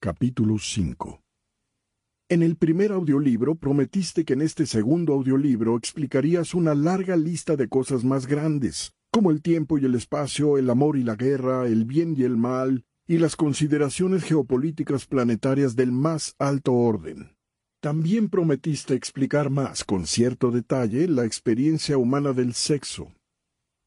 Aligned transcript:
Capítulo 0.00 0.60
5 0.60 1.24
En 2.28 2.44
el 2.44 2.54
primer 2.54 2.92
audiolibro 2.92 3.56
prometiste 3.56 4.24
que 4.24 4.34
en 4.34 4.42
este 4.42 4.64
segundo 4.64 5.12
audiolibro 5.12 5.76
explicarías 5.76 6.54
una 6.54 6.76
larga 6.76 7.16
lista 7.16 7.56
de 7.56 7.68
cosas 7.68 8.04
más 8.04 8.28
grandes, 8.28 8.92
como 9.10 9.32
el 9.32 9.42
tiempo 9.42 9.76
y 9.76 9.86
el 9.86 9.96
espacio, 9.96 10.56
el 10.56 10.70
amor 10.70 10.98
y 10.98 11.02
la 11.02 11.16
guerra, 11.16 11.66
el 11.66 11.84
bien 11.84 12.14
y 12.16 12.22
el 12.22 12.36
mal, 12.36 12.84
y 13.08 13.18
las 13.18 13.34
consideraciones 13.34 14.22
geopolíticas 14.22 15.04
planetarias 15.04 15.74
del 15.74 15.90
más 15.90 16.36
alto 16.38 16.74
orden. 16.74 17.36
También 17.80 18.28
prometiste 18.28 18.94
explicar 18.94 19.50
más, 19.50 19.82
con 19.82 20.06
cierto 20.06 20.52
detalle, 20.52 21.08
la 21.08 21.24
experiencia 21.24 21.98
humana 21.98 22.32
del 22.32 22.54
sexo. 22.54 23.12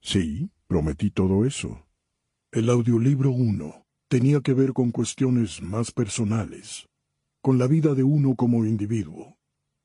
Sí, 0.01 0.51
prometí 0.67 1.09
todo 1.09 1.45
eso. 1.45 1.87
El 2.51 2.69
audiolibro 2.69 3.31
1 3.31 3.81
tenía 4.11 4.41
que 4.41 4.53
ver 4.53 4.73
con 4.73 4.91
cuestiones 4.91 5.61
más 5.61 5.93
personales, 5.93 6.89
con 7.41 7.57
la 7.57 7.65
vida 7.65 7.93
de 7.95 8.03
uno 8.03 8.35
como 8.35 8.65
individuo. 8.65 9.37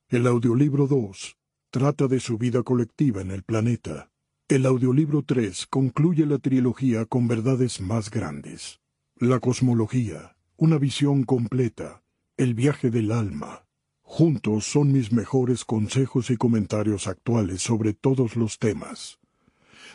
El 0.09 0.27
audiolibro 0.27 0.85
2 0.85 1.37
trata 1.69 2.09
de 2.09 2.19
su 2.19 2.37
vida 2.37 2.61
colectiva 2.61 3.21
en 3.21 3.31
el 3.31 3.43
planeta. 3.43 4.11
El 4.49 4.65
audiolibro 4.65 5.23
3 5.23 5.67
concluye 5.67 6.25
la 6.25 6.39
trilogía 6.39 7.05
con 7.05 7.29
verdades 7.29 7.79
más 7.79 8.11
grandes. 8.11 8.81
La 9.15 9.39
cosmología, 9.39 10.35
una 10.57 10.77
visión 10.77 11.23
completa, 11.23 12.03
el 12.35 12.53
viaje 12.53 12.89
del 12.91 13.13
alma. 13.13 13.65
Juntos 14.01 14.65
son 14.65 14.91
mis 14.91 15.13
mejores 15.13 15.63
consejos 15.63 16.31
y 16.31 16.35
comentarios 16.35 17.07
actuales 17.07 17.61
sobre 17.61 17.93
todos 17.93 18.35
los 18.35 18.59
temas, 18.59 19.19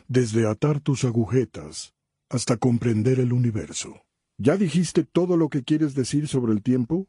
desde 0.08 0.48
atar 0.48 0.80
tus 0.80 1.04
agujetas 1.04 1.92
hasta 2.30 2.56
comprender 2.56 3.20
el 3.20 3.34
universo. 3.34 4.06
¿Ya 4.44 4.56
dijiste 4.56 5.04
todo 5.04 5.36
lo 5.36 5.48
que 5.50 5.62
quieres 5.62 5.94
decir 5.94 6.26
sobre 6.26 6.52
el 6.52 6.64
tiempo? 6.64 7.06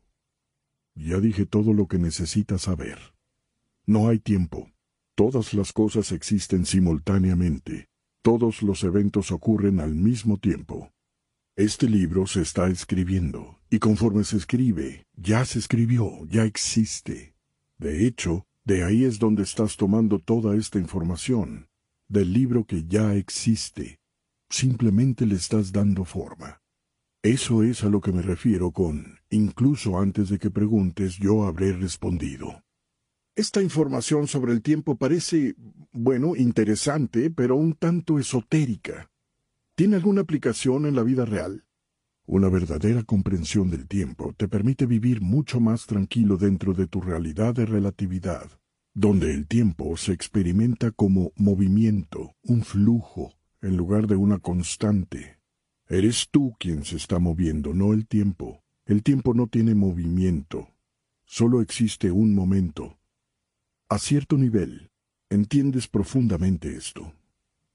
Ya 0.94 1.20
dije 1.20 1.48
todo 1.48 1.74
lo 1.74 1.88
que 1.88 1.98
necesitas 1.98 2.62
saber. 2.62 3.00
No 3.88 4.08
hay 4.08 4.20
tiempo. 4.20 4.72
Todas 5.16 5.56
las 5.56 5.74
cosas 5.74 6.12
existen 6.12 6.68
simultáneamente. 6.68 7.88
Todos 8.22 8.62
los 8.62 8.84
eventos 8.84 9.32
ocurren 9.32 9.80
al 9.80 9.96
mismo 9.96 10.38
tiempo. 10.38 10.92
Este 11.56 11.90
libro 11.90 12.28
se 12.28 12.42
está 12.42 12.68
escribiendo, 12.68 13.60
y 13.72 13.80
conforme 13.80 14.24
se 14.26 14.38
escribe, 14.38 15.08
ya 15.16 15.44
se 15.44 15.58
escribió, 15.58 16.24
ya 16.28 16.44
existe. 16.44 17.34
De 17.80 18.06
hecho, 18.06 18.46
de 18.64 18.84
ahí 18.84 19.06
es 19.06 19.18
donde 19.18 19.42
estás 19.42 19.76
tomando 19.76 20.20
toda 20.20 20.56
esta 20.56 20.78
información, 20.78 21.68
del 22.08 22.32
libro 22.32 22.66
que 22.66 22.86
ya 22.86 23.16
existe. 23.16 24.00
Simplemente 24.52 25.26
le 25.26 25.34
estás 25.34 25.72
dando 25.72 26.06
forma. 26.06 26.63
Eso 27.24 27.64
es 27.64 27.86
a 27.86 27.90
lo 27.90 28.02
que 28.02 28.12
me 28.12 28.22
refiero 28.22 28.72
con, 28.72 29.18
incluso 29.30 29.98
antes 29.98 30.28
de 30.28 30.40
que 30.40 30.52
preguntes, 30.52 31.16
yo 31.16 31.46
habré 31.46 31.72
respondido. 31.72 32.66
Esta 33.34 33.62
información 33.62 34.28
sobre 34.28 34.52
el 34.52 34.62
tiempo 34.62 34.98
parece, 34.98 35.56
bueno, 35.94 36.36
interesante, 36.36 37.32
pero 37.32 37.56
un 37.56 37.76
tanto 37.76 38.20
esotérica. 38.20 39.10
¿Tiene 39.74 39.96
alguna 39.96 40.20
aplicación 40.20 40.86
en 40.86 40.98
la 40.98 41.04
vida 41.04 41.24
real? 41.24 41.64
Una 42.26 42.50
verdadera 42.50 43.04
comprensión 43.04 43.70
del 43.70 43.88
tiempo 43.88 44.34
te 44.36 44.50
permite 44.50 44.86
vivir 44.86 45.22
mucho 45.22 45.62
más 45.62 45.86
tranquilo 45.86 46.36
dentro 46.36 46.74
de 46.74 46.88
tu 46.88 47.00
realidad 47.00 47.54
de 47.54 47.66
relatividad, 47.66 48.60
donde 48.94 49.34
el 49.34 49.48
tiempo 49.48 49.96
se 49.96 50.12
experimenta 50.12 50.92
como 50.92 51.32
movimiento, 51.38 52.36
un 52.44 52.64
flujo, 52.64 53.32
en 53.62 53.78
lugar 53.78 54.08
de 54.08 54.18
una 54.18 54.40
constante. 54.40 55.43
Eres 55.94 56.30
tú 56.32 56.56
quien 56.60 56.84
se 56.86 56.96
está 56.96 57.20
moviendo, 57.20 57.76
no 57.76 57.94
el 57.94 58.08
tiempo. 58.08 58.64
El 58.88 59.04
tiempo 59.04 59.36
no 59.36 59.46
tiene 59.46 59.76
movimiento, 59.76 60.70
solo 61.24 61.62
existe 61.62 62.10
un 62.10 62.34
momento. 62.34 62.98
A 63.90 64.00
cierto 64.00 64.36
nivel, 64.36 64.90
entiendes 65.30 65.88
profundamente 65.88 66.76
esto. 66.76 67.14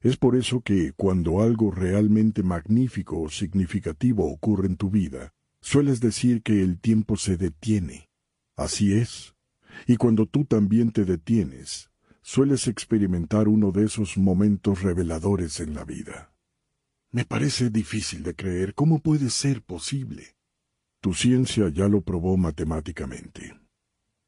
Es 0.01 0.17
por 0.17 0.35
eso 0.35 0.63
que 0.63 0.95
cuando 0.97 1.43
algo 1.43 1.71
realmente 1.71 2.43
magnífico 2.43 3.21
o 3.21 3.31
significativo 3.31 4.29
ocurre 4.29 4.67
en 4.67 4.77
tu 4.77 4.91
vida, 4.91 5.33
sueles 5.61 6.01
decir 6.01 6.43
que 6.43 6.65
el 6.65 6.81
tiempo 6.81 7.17
se 7.17 7.37
detiene. 7.37 8.09
Así 8.57 8.95
es. 8.95 9.37
Y 9.87 9.95
cuando 9.95 10.27
tú 10.27 10.45
también 10.45 10.91
te 10.91 11.05
detienes, 11.05 11.89
sueles 12.21 12.67
experimentar 12.67 13.47
uno 13.47 13.71
de 13.71 13.85
esos 13.85 14.19
momentos 14.19 14.83
reveladores 14.83 15.61
en 15.61 15.75
la 15.75 15.85
vida. 15.85 16.33
Me 17.11 17.25
parece 17.25 17.71
difícil 17.71 18.23
de 18.23 18.35
creer 18.35 18.75
cómo 18.75 18.99
puede 19.01 19.31
ser 19.31 19.63
posible. 19.63 20.37
Tu 21.01 21.15
ciencia 21.15 21.71
ya 21.71 21.89
lo 21.89 22.03
probó 22.03 22.37
matemáticamente. 22.37 23.59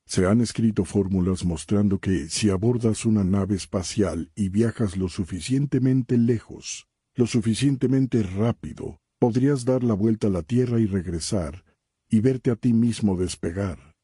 Se 0.06 0.26
han 0.26 0.40
escrito 0.40 0.86
fórmulas 0.86 1.44
mostrando 1.44 1.98
que 1.98 2.30
si 2.30 2.48
abordas 2.48 3.04
una 3.04 3.22
nave 3.22 3.54
espacial 3.54 4.32
y 4.34 4.48
viajas 4.48 4.96
lo 4.96 5.08
suficientemente 5.08 6.16
lejos, 6.16 6.88
lo 7.14 7.26
suficientemente 7.26 8.22
rápido, 8.22 8.98
podrías 9.18 9.66
dar 9.66 9.84
la 9.84 9.94
vuelta 9.94 10.28
a 10.28 10.30
la 10.30 10.42
Tierra 10.42 10.80
y 10.80 10.86
regresar, 10.86 11.64
y 12.08 12.20
verte 12.20 12.50
a 12.50 12.56
ti 12.56 12.72
mismo 12.72 13.16
despegar. 13.16 13.94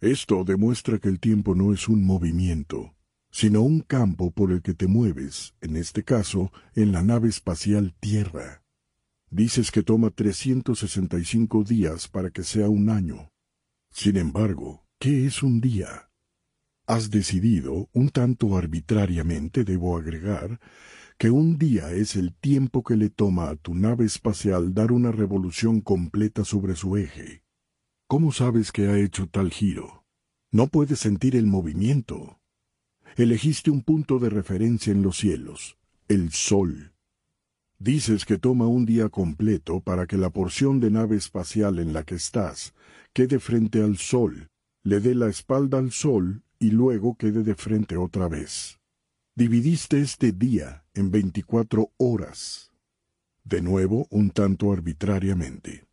Esto 0.00 0.44
demuestra 0.44 0.98
que 0.98 1.08
el 1.08 1.18
tiempo 1.18 1.56
no 1.56 1.74
es 1.74 1.88
un 1.88 2.04
movimiento, 2.04 2.94
sino 3.30 3.62
un 3.62 3.80
campo 3.80 4.30
por 4.30 4.52
el 4.52 4.62
que 4.62 4.74
te 4.74 4.86
mueves, 4.86 5.54
en 5.60 5.76
este 5.76 6.04
caso, 6.04 6.52
en 6.74 6.92
la 6.92 7.02
nave 7.02 7.28
espacial 7.28 7.94
Tierra. 8.00 8.62
Dices 9.30 9.70
que 9.70 9.82
toma 9.82 10.10
365 10.10 11.64
días 11.64 12.08
para 12.08 12.30
que 12.30 12.42
sea 12.42 12.68
un 12.68 12.90
año. 12.90 13.30
Sin 13.90 14.16
embargo, 14.16 14.84
¿Qué 15.02 15.24
es 15.24 15.42
un 15.42 15.62
día? 15.62 16.10
Has 16.86 17.10
decidido, 17.10 17.88
un 17.94 18.10
tanto 18.10 18.58
arbitrariamente 18.58 19.64
debo 19.64 19.96
agregar, 19.96 20.60
que 21.16 21.30
un 21.30 21.56
día 21.56 21.92
es 21.92 22.16
el 22.16 22.34
tiempo 22.34 22.84
que 22.84 22.96
le 22.96 23.08
toma 23.08 23.48
a 23.48 23.56
tu 23.56 23.74
nave 23.74 24.04
espacial 24.04 24.74
dar 24.74 24.92
una 24.92 25.10
revolución 25.10 25.80
completa 25.80 26.44
sobre 26.44 26.76
su 26.76 26.98
eje. 26.98 27.44
¿Cómo 28.08 28.30
sabes 28.30 28.72
que 28.72 28.88
ha 28.88 28.98
hecho 28.98 29.26
tal 29.26 29.50
giro? 29.50 30.04
No 30.52 30.66
puedes 30.66 30.98
sentir 30.98 31.34
el 31.34 31.46
movimiento. 31.46 32.38
Elegiste 33.16 33.70
un 33.70 33.82
punto 33.82 34.18
de 34.18 34.30
referencia 34.30 34.92
en 34.92 35.02
los 35.02 35.18
cielos, 35.18 35.76
el 36.08 36.32
Sol. 36.32 36.92
Dices 37.78 38.24
que 38.24 38.38
toma 38.38 38.66
un 38.66 38.86
día 38.86 39.08
completo 39.08 39.80
para 39.80 40.06
que 40.06 40.16
la 40.16 40.30
porción 40.30 40.80
de 40.80 40.90
nave 40.90 41.16
espacial 41.16 41.78
en 41.78 41.92
la 41.92 42.04
que 42.04 42.14
estás 42.14 42.74
quede 43.12 43.40
frente 43.40 43.82
al 43.82 43.96
Sol 43.96 44.50
le 44.82 45.00
dé 45.00 45.14
la 45.14 45.28
espalda 45.28 45.78
al 45.78 45.92
sol 45.92 46.42
y 46.58 46.70
luego 46.70 47.16
quede 47.16 47.42
de 47.42 47.54
frente 47.54 47.96
otra 47.96 48.28
vez. 48.28 48.78
Dividiste 49.34 50.00
este 50.00 50.32
día 50.32 50.84
en 50.94 51.10
veinticuatro 51.10 51.92
horas. 51.96 52.72
De 53.44 53.60
nuevo, 53.60 54.06
un 54.10 54.30
tanto 54.30 54.72
arbitrariamente. 54.72 55.84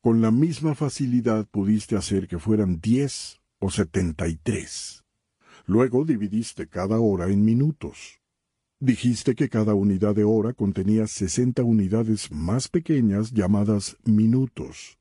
Con 0.00 0.20
la 0.20 0.30
misma 0.30 0.74
facilidad 0.74 1.46
pudiste 1.46 1.96
hacer 1.96 2.28
que 2.28 2.38
fueran 2.38 2.80
diez 2.80 3.40
o 3.58 3.70
setenta 3.70 4.28
y 4.28 4.36
tres. 4.36 5.05
Luego 5.66 6.04
dividiste 6.04 6.68
cada 6.68 6.98
hora 7.00 7.26
en 7.26 7.44
minutos. 7.44 8.20
Dijiste 8.80 9.34
que 9.34 9.48
cada 9.48 9.74
unidad 9.74 10.14
de 10.14 10.24
hora 10.24 10.52
contenía 10.52 11.06
sesenta 11.06 11.62
unidades 11.64 12.30
más 12.30 12.68
pequeñas 12.68 13.32
llamadas 13.32 13.96
minutos 14.04 14.98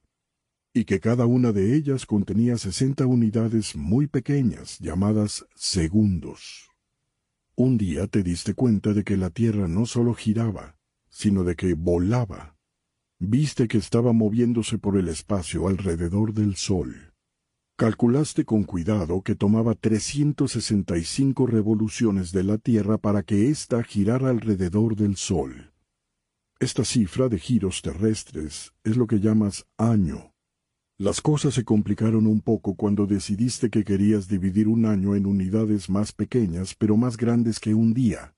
y 0.76 0.84
que 0.84 1.00
cada 1.00 1.26
una 1.26 1.54
de 1.54 1.74
ellas 1.74 2.06
contenía 2.06 2.58
sesenta 2.58 3.06
unidades 3.06 3.78
muy 3.78 4.08
pequeñas 4.08 4.78
llamadas 4.80 5.46
segundos. 5.56 6.70
Un 7.56 7.78
día 7.78 8.08
te 8.08 8.24
diste 8.24 8.56
cuenta 8.56 8.92
de 8.94 9.06
que 9.06 9.16
la 9.16 9.30
Tierra 9.30 9.70
no 9.70 9.86
solo 9.86 10.14
giraba, 10.14 10.78
sino 11.08 11.46
de 11.46 11.56
que 11.56 11.76
volaba. 11.76 12.58
Viste 13.20 13.70
que 13.70 13.78
estaba 13.78 14.12
moviéndose 14.12 14.78
por 14.78 14.98
el 14.98 15.08
espacio 15.08 15.70
alrededor 15.70 16.34
del 16.34 16.58
Sol. 16.58 17.15
Calculaste 17.78 18.46
con 18.46 18.64
cuidado 18.64 19.22
que 19.22 19.36
tomaba 19.36 19.76
365 19.76 21.46
revoluciones 21.46 22.32
de 22.32 22.44
la 22.44 22.58
Tierra 22.58 22.98
para 22.98 23.24
que 23.24 23.50
ésta 23.50 23.84
girara 23.84 24.30
alrededor 24.30 24.96
del 24.96 25.18
Sol. 25.18 25.74
Esta 26.60 26.86
cifra 26.86 27.28
de 27.28 27.38
giros 27.38 27.82
terrestres 27.82 28.74
es 28.84 28.96
lo 28.96 29.08
que 29.08 29.20
llamas 29.20 29.66
año 29.78 30.36
las 30.98 31.20
cosas 31.20 31.54
se 31.54 31.66
complicaron 31.66 32.26
un 32.26 32.40
poco 32.40 32.76
cuando 32.76 33.06
decidiste 33.06 33.70
que 33.70 33.84
querías 33.84 34.30
dividir 34.30 34.70
un 34.70 34.86
año 34.86 35.14
en 35.14 35.26
unidades 35.26 35.90
más 35.90 36.14
pequeñas 36.14 36.74
pero 36.74 36.96
más 36.96 37.18
grandes 37.18 37.60
que 37.60 37.74
un 37.74 37.94
día. 37.94 38.34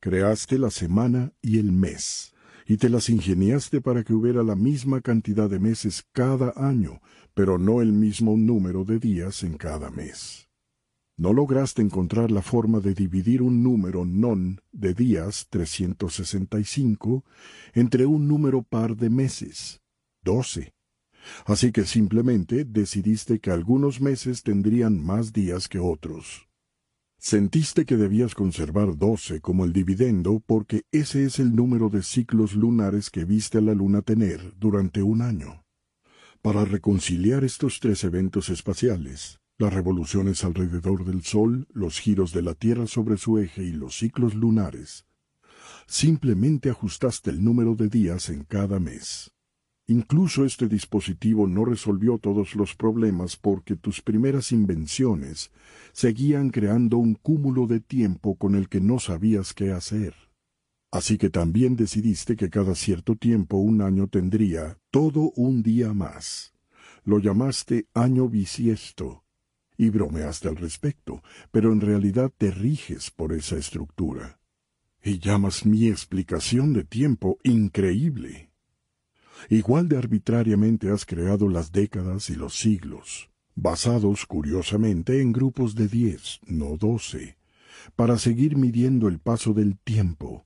Creaste 0.00 0.58
la 0.58 0.70
semana 0.70 1.32
y 1.40 1.58
el 1.58 1.72
mes, 1.72 2.33
y 2.66 2.76
te 2.76 2.88
las 2.88 3.08
ingeniaste 3.08 3.80
para 3.80 4.04
que 4.04 4.14
hubiera 4.14 4.42
la 4.42 4.54
misma 4.54 5.00
cantidad 5.00 5.48
de 5.50 5.58
meses 5.58 6.04
cada 6.12 6.52
año, 6.56 7.00
pero 7.34 7.58
no 7.58 7.82
el 7.82 7.92
mismo 7.92 8.36
número 8.36 8.84
de 8.84 8.98
días 8.98 9.42
en 9.42 9.56
cada 9.56 9.90
mes. 9.90 10.48
No 11.16 11.32
lograste 11.32 11.80
encontrar 11.80 12.30
la 12.30 12.42
forma 12.42 12.80
de 12.80 12.94
dividir 12.94 13.42
un 13.42 13.62
número 13.62 14.04
non 14.04 14.58
de 14.72 14.94
días 14.94 15.46
365 15.48 17.24
entre 17.74 18.06
un 18.06 18.26
número 18.26 18.62
par 18.62 18.96
de 18.96 19.10
meses, 19.10 19.80
doce 20.22 20.74
Así 21.46 21.72
que 21.72 21.84
simplemente 21.84 22.64
decidiste 22.64 23.40
que 23.40 23.50
algunos 23.50 24.00
meses 24.00 24.42
tendrían 24.42 25.02
más 25.02 25.32
días 25.32 25.68
que 25.68 25.78
otros. 25.78 26.48
Sentiste 27.26 27.86
que 27.86 27.96
debías 27.96 28.34
conservar 28.34 28.98
doce 28.98 29.40
como 29.40 29.64
el 29.64 29.72
dividendo 29.72 30.42
porque 30.44 30.82
ese 30.92 31.24
es 31.24 31.38
el 31.38 31.56
número 31.56 31.88
de 31.88 32.02
ciclos 32.02 32.52
lunares 32.54 33.08
que 33.08 33.24
viste 33.24 33.56
a 33.56 33.60
la 33.62 33.72
luna 33.72 34.02
tener 34.02 34.52
durante 34.58 35.02
un 35.02 35.22
año. 35.22 35.64
Para 36.42 36.66
reconciliar 36.66 37.42
estos 37.42 37.80
tres 37.80 38.04
eventos 38.04 38.50
espaciales, 38.50 39.40
las 39.56 39.72
revoluciones 39.72 40.44
alrededor 40.44 41.06
del 41.06 41.22
Sol, 41.22 41.66
los 41.72 41.98
giros 41.98 42.34
de 42.34 42.42
la 42.42 42.52
Tierra 42.52 42.86
sobre 42.86 43.16
su 43.16 43.38
eje 43.38 43.62
y 43.62 43.72
los 43.72 43.96
ciclos 43.96 44.34
lunares, 44.34 45.06
simplemente 45.86 46.68
ajustaste 46.68 47.30
el 47.30 47.42
número 47.42 47.74
de 47.74 47.88
días 47.88 48.28
en 48.28 48.44
cada 48.44 48.78
mes. 48.78 49.33
Incluso 49.86 50.46
este 50.46 50.66
dispositivo 50.66 51.46
no 51.46 51.66
resolvió 51.66 52.18
todos 52.18 52.54
los 52.54 52.74
problemas 52.74 53.36
porque 53.36 53.76
tus 53.76 54.00
primeras 54.00 54.50
invenciones 54.50 55.50
seguían 55.92 56.48
creando 56.48 56.96
un 56.96 57.14
cúmulo 57.14 57.66
de 57.66 57.80
tiempo 57.80 58.36
con 58.36 58.54
el 58.54 58.70
que 58.70 58.80
no 58.80 58.98
sabías 58.98 59.52
qué 59.52 59.72
hacer. 59.72 60.14
Así 60.90 61.18
que 61.18 61.28
también 61.28 61.76
decidiste 61.76 62.34
que 62.34 62.48
cada 62.48 62.74
cierto 62.74 63.16
tiempo 63.16 63.58
un 63.58 63.82
año 63.82 64.06
tendría 64.08 64.78
todo 64.90 65.32
un 65.34 65.62
día 65.62 65.92
más. 65.92 66.54
Lo 67.04 67.18
llamaste 67.18 67.88
año 67.92 68.28
bisiesto 68.28 69.24
y 69.76 69.90
bromeaste 69.90 70.48
al 70.48 70.56
respecto, 70.56 71.22
pero 71.50 71.72
en 71.72 71.82
realidad 71.82 72.32
te 72.38 72.50
riges 72.50 73.10
por 73.10 73.34
esa 73.34 73.56
estructura. 73.56 74.38
Y 75.02 75.18
llamas 75.18 75.66
mi 75.66 75.88
explicación 75.88 76.72
de 76.72 76.84
tiempo 76.84 77.38
increíble. 77.42 78.53
Igual 79.48 79.88
de 79.88 79.98
arbitrariamente 79.98 80.90
has 80.90 81.04
creado 81.04 81.48
las 81.48 81.72
décadas 81.72 82.30
y 82.30 82.34
los 82.34 82.56
siglos, 82.58 83.30
basados 83.54 84.26
curiosamente 84.26 85.20
en 85.20 85.32
grupos 85.32 85.74
de 85.74 85.88
diez, 85.88 86.40
no 86.46 86.76
doce, 86.76 87.36
para 87.96 88.18
seguir 88.18 88.56
midiendo 88.56 89.08
el 89.08 89.18
paso 89.18 89.52
del 89.52 89.78
tiempo. 89.78 90.44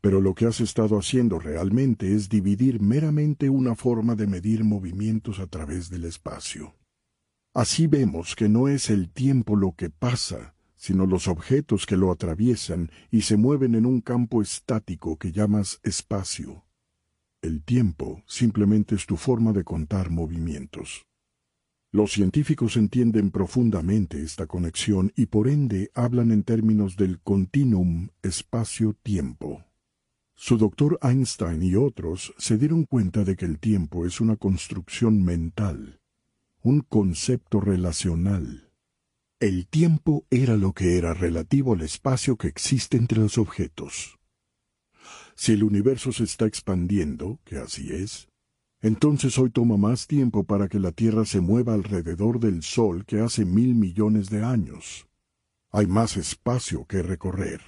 Pero 0.00 0.20
lo 0.20 0.34
que 0.34 0.46
has 0.46 0.60
estado 0.60 0.98
haciendo 0.98 1.38
realmente 1.38 2.14
es 2.14 2.28
dividir 2.28 2.80
meramente 2.80 3.50
una 3.50 3.76
forma 3.76 4.14
de 4.14 4.26
medir 4.26 4.64
movimientos 4.64 5.38
a 5.38 5.46
través 5.46 5.90
del 5.90 6.04
espacio. 6.04 6.74
Así 7.54 7.86
vemos 7.86 8.34
que 8.34 8.48
no 8.48 8.66
es 8.66 8.88
el 8.88 9.10
tiempo 9.10 9.56
lo 9.56 9.72
que 9.76 9.90
pasa, 9.90 10.54
sino 10.74 11.06
los 11.06 11.28
objetos 11.28 11.86
que 11.86 11.96
lo 11.96 12.10
atraviesan 12.10 12.90
y 13.10 13.22
se 13.22 13.36
mueven 13.36 13.74
en 13.74 13.86
un 13.86 14.00
campo 14.00 14.42
estático 14.42 15.16
que 15.16 15.30
llamas 15.30 15.78
espacio. 15.84 16.64
El 17.42 17.64
tiempo 17.64 18.22
simplemente 18.28 18.94
es 18.94 19.04
tu 19.04 19.16
forma 19.16 19.52
de 19.52 19.64
contar 19.64 20.10
movimientos. 20.10 21.06
Los 21.90 22.12
científicos 22.12 22.76
entienden 22.76 23.32
profundamente 23.32 24.22
esta 24.22 24.46
conexión 24.46 25.12
y 25.16 25.26
por 25.26 25.48
ende 25.48 25.90
hablan 25.92 26.30
en 26.30 26.44
términos 26.44 26.96
del 26.96 27.20
continuum 27.20 28.10
espacio-tiempo. 28.22 29.64
Su 30.36 30.56
doctor 30.56 31.00
Einstein 31.02 31.64
y 31.64 31.74
otros 31.74 32.32
se 32.38 32.58
dieron 32.58 32.84
cuenta 32.84 33.24
de 33.24 33.34
que 33.34 33.44
el 33.44 33.58
tiempo 33.58 34.06
es 34.06 34.20
una 34.20 34.36
construcción 34.36 35.24
mental, 35.24 36.00
un 36.62 36.80
concepto 36.80 37.60
relacional. 37.60 38.70
El 39.40 39.66
tiempo 39.66 40.26
era 40.30 40.56
lo 40.56 40.74
que 40.74 40.96
era 40.96 41.12
relativo 41.12 41.74
al 41.74 41.80
espacio 41.80 42.36
que 42.36 42.46
existe 42.46 42.96
entre 42.96 43.18
los 43.18 43.36
objetos. 43.36 44.20
Si 45.42 45.50
el 45.50 45.64
universo 45.64 46.12
se 46.12 46.22
está 46.22 46.46
expandiendo, 46.46 47.40
que 47.44 47.56
así 47.56 47.92
es, 47.92 48.28
entonces 48.80 49.36
hoy 49.38 49.50
toma 49.50 49.76
más 49.76 50.06
tiempo 50.06 50.44
para 50.44 50.68
que 50.68 50.78
la 50.78 50.92
Tierra 50.92 51.24
se 51.24 51.40
mueva 51.40 51.74
alrededor 51.74 52.38
del 52.38 52.62
Sol 52.62 53.04
que 53.04 53.18
hace 53.18 53.44
mil 53.44 53.74
millones 53.74 54.30
de 54.30 54.44
años. 54.44 55.08
Hay 55.72 55.88
más 55.88 56.16
espacio 56.16 56.84
que 56.84 57.02
recorrer. 57.02 57.60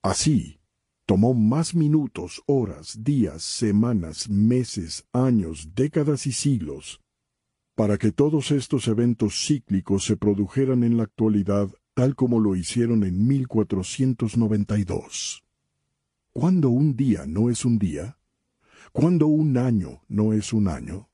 Así, 0.00 0.60
tomó 1.06 1.34
más 1.34 1.74
minutos, 1.74 2.40
horas, 2.46 3.02
días, 3.02 3.42
semanas, 3.42 4.30
meses, 4.30 5.04
años, 5.12 5.70
décadas 5.74 6.24
y 6.28 6.30
siglos 6.30 7.00
para 7.74 7.98
que 7.98 8.12
todos 8.12 8.52
estos 8.52 8.86
eventos 8.86 9.44
cíclicos 9.44 10.04
se 10.04 10.16
produjeran 10.16 10.84
en 10.84 10.96
la 10.96 11.02
actualidad 11.02 11.68
tal 11.94 12.14
como 12.14 12.38
lo 12.38 12.54
hicieron 12.54 13.02
en 13.02 13.26
1492. 13.26 15.42
¿Cuándo 16.32 16.70
un 16.70 16.96
día 16.96 17.26
no 17.26 17.50
es 17.50 17.64
un 17.64 17.78
día? 17.78 18.18
¿Cuándo 18.92 19.26
un 19.26 19.56
año 19.56 20.02
no 20.08 20.32
es 20.32 20.52
un 20.52 20.68
año? 20.68 21.10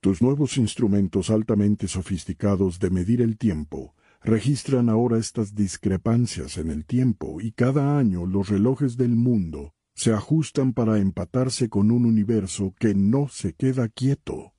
Tus 0.00 0.22
nuevos 0.22 0.56
instrumentos 0.56 1.30
altamente 1.30 1.88
sofisticados 1.88 2.78
de 2.78 2.90
medir 2.90 3.20
el 3.20 3.36
tiempo 3.36 3.94
registran 4.22 4.88
ahora 4.88 5.18
estas 5.18 5.54
discrepancias 5.54 6.58
en 6.58 6.70
el 6.70 6.84
tiempo 6.86 7.40
y 7.40 7.52
cada 7.52 7.98
año 7.98 8.26
los 8.26 8.48
relojes 8.48 8.96
del 8.96 9.16
mundo 9.16 9.74
se 9.94 10.12
ajustan 10.12 10.72
para 10.72 10.98
empatarse 10.98 11.68
con 11.68 11.90
un 11.90 12.04
universo 12.04 12.74
que 12.78 12.94
no 12.94 13.28
se 13.28 13.54
queda 13.54 13.88
quieto. 13.88 14.54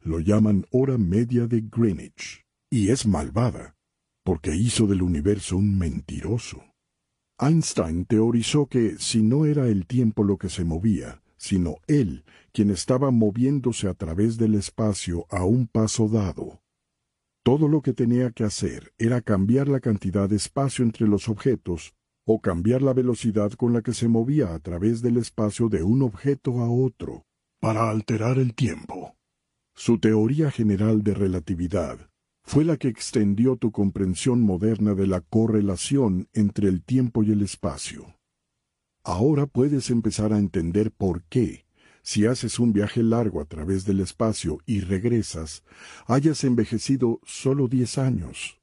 Lo 0.00 0.20
llaman 0.20 0.66
hora 0.70 0.98
media 0.98 1.46
de 1.46 1.62
Greenwich 1.62 2.44
y 2.70 2.90
es 2.90 3.06
malvada 3.06 3.76
porque 4.24 4.56
hizo 4.56 4.86
del 4.86 5.02
universo 5.02 5.56
un 5.56 5.78
mentiroso. 5.78 6.62
Einstein 7.38 8.06
teorizó 8.06 8.66
que 8.66 8.96
si 8.98 9.22
no 9.22 9.44
era 9.44 9.68
el 9.68 9.86
tiempo 9.86 10.24
lo 10.24 10.38
que 10.38 10.48
se 10.48 10.64
movía, 10.64 11.22
sino 11.36 11.76
él 11.86 12.24
quien 12.52 12.70
estaba 12.70 13.10
moviéndose 13.10 13.88
a 13.88 13.94
través 13.94 14.38
del 14.38 14.54
espacio 14.54 15.26
a 15.28 15.44
un 15.44 15.66
paso 15.66 16.08
dado. 16.08 16.62
Todo 17.42 17.68
lo 17.68 17.82
que 17.82 17.92
tenía 17.92 18.30
que 18.30 18.44
hacer 18.44 18.94
era 18.96 19.20
cambiar 19.20 19.68
la 19.68 19.80
cantidad 19.80 20.30
de 20.30 20.36
espacio 20.36 20.82
entre 20.82 21.06
los 21.06 21.28
objetos 21.28 21.94
o 22.24 22.40
cambiar 22.40 22.80
la 22.80 22.94
velocidad 22.94 23.52
con 23.52 23.74
la 23.74 23.82
que 23.82 23.92
se 23.92 24.08
movía 24.08 24.54
a 24.54 24.58
través 24.58 25.02
del 25.02 25.18
espacio 25.18 25.68
de 25.68 25.82
un 25.82 26.02
objeto 26.02 26.60
a 26.60 26.70
otro, 26.70 27.26
para 27.60 27.90
alterar 27.90 28.38
el 28.38 28.54
tiempo. 28.54 29.14
Su 29.74 29.98
teoría 29.98 30.50
general 30.50 31.02
de 31.02 31.12
relatividad 31.12 32.08
fue 32.46 32.64
la 32.64 32.76
que 32.76 32.86
extendió 32.86 33.56
tu 33.56 33.72
comprensión 33.72 34.40
moderna 34.40 34.94
de 34.94 35.08
la 35.08 35.20
correlación 35.20 36.28
entre 36.32 36.68
el 36.68 36.82
tiempo 36.82 37.24
y 37.24 37.32
el 37.32 37.42
espacio. 37.42 38.16
Ahora 39.02 39.46
puedes 39.46 39.90
empezar 39.90 40.32
a 40.32 40.38
entender 40.38 40.92
por 40.92 41.24
qué, 41.24 41.66
si 42.02 42.24
haces 42.24 42.60
un 42.60 42.72
viaje 42.72 43.02
largo 43.02 43.40
a 43.40 43.46
través 43.46 43.84
del 43.84 43.98
espacio 43.98 44.60
y 44.64 44.80
regresas, 44.80 45.64
hayas 46.06 46.44
envejecido 46.44 47.20
solo 47.24 47.66
diez 47.66 47.98
años, 47.98 48.60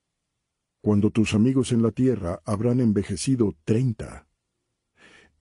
cuando 0.81 1.11
tus 1.11 1.33
amigos 1.33 1.73
en 1.73 1.81
la 1.83 1.91
Tierra 1.91 2.41
habrán 2.45 2.79
envejecido 2.79 3.53
treinta. 3.65 4.27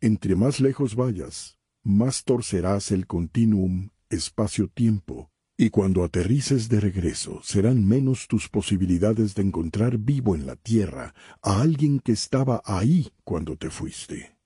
Entre 0.01 0.35
más 0.35 0.59
lejos 0.59 0.97
vayas, 0.97 1.59
más 1.85 2.25
torcerás 2.25 2.91
el 2.91 3.07
continuum 3.07 3.91
espacio-tiempo 4.11 5.32
y 5.63 5.71
cuando 5.71 6.03
aterrices 6.03 6.69
de 6.69 6.81
regreso 6.81 7.39
serán 7.45 7.87
menos 7.87 8.27
tus 8.27 8.49
posibilidades 8.49 9.37
de 9.37 9.43
encontrar 9.43 9.97
vivo 9.97 10.35
en 10.35 10.45
la 10.45 10.57
tierra 10.57 11.15
a 11.41 11.63
alguien 11.63 12.01
que 12.01 12.11
estaba 12.11 12.63
ahí 12.65 13.13
cuando 13.23 13.55
te 13.55 13.71
fuiste. 13.71 14.37